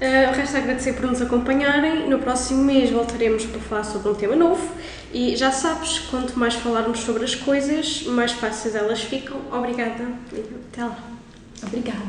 [0.00, 2.08] Uh, resta agradecer por nos acompanharem.
[2.08, 4.66] No próximo mês voltaremos para falar sobre um tema novo.
[5.18, 9.40] E já sabes, quanto mais falarmos sobre as coisas, mais fáceis elas ficam.
[9.50, 10.40] Obrigada e
[10.70, 10.98] até lá.
[11.62, 12.04] Obrigada.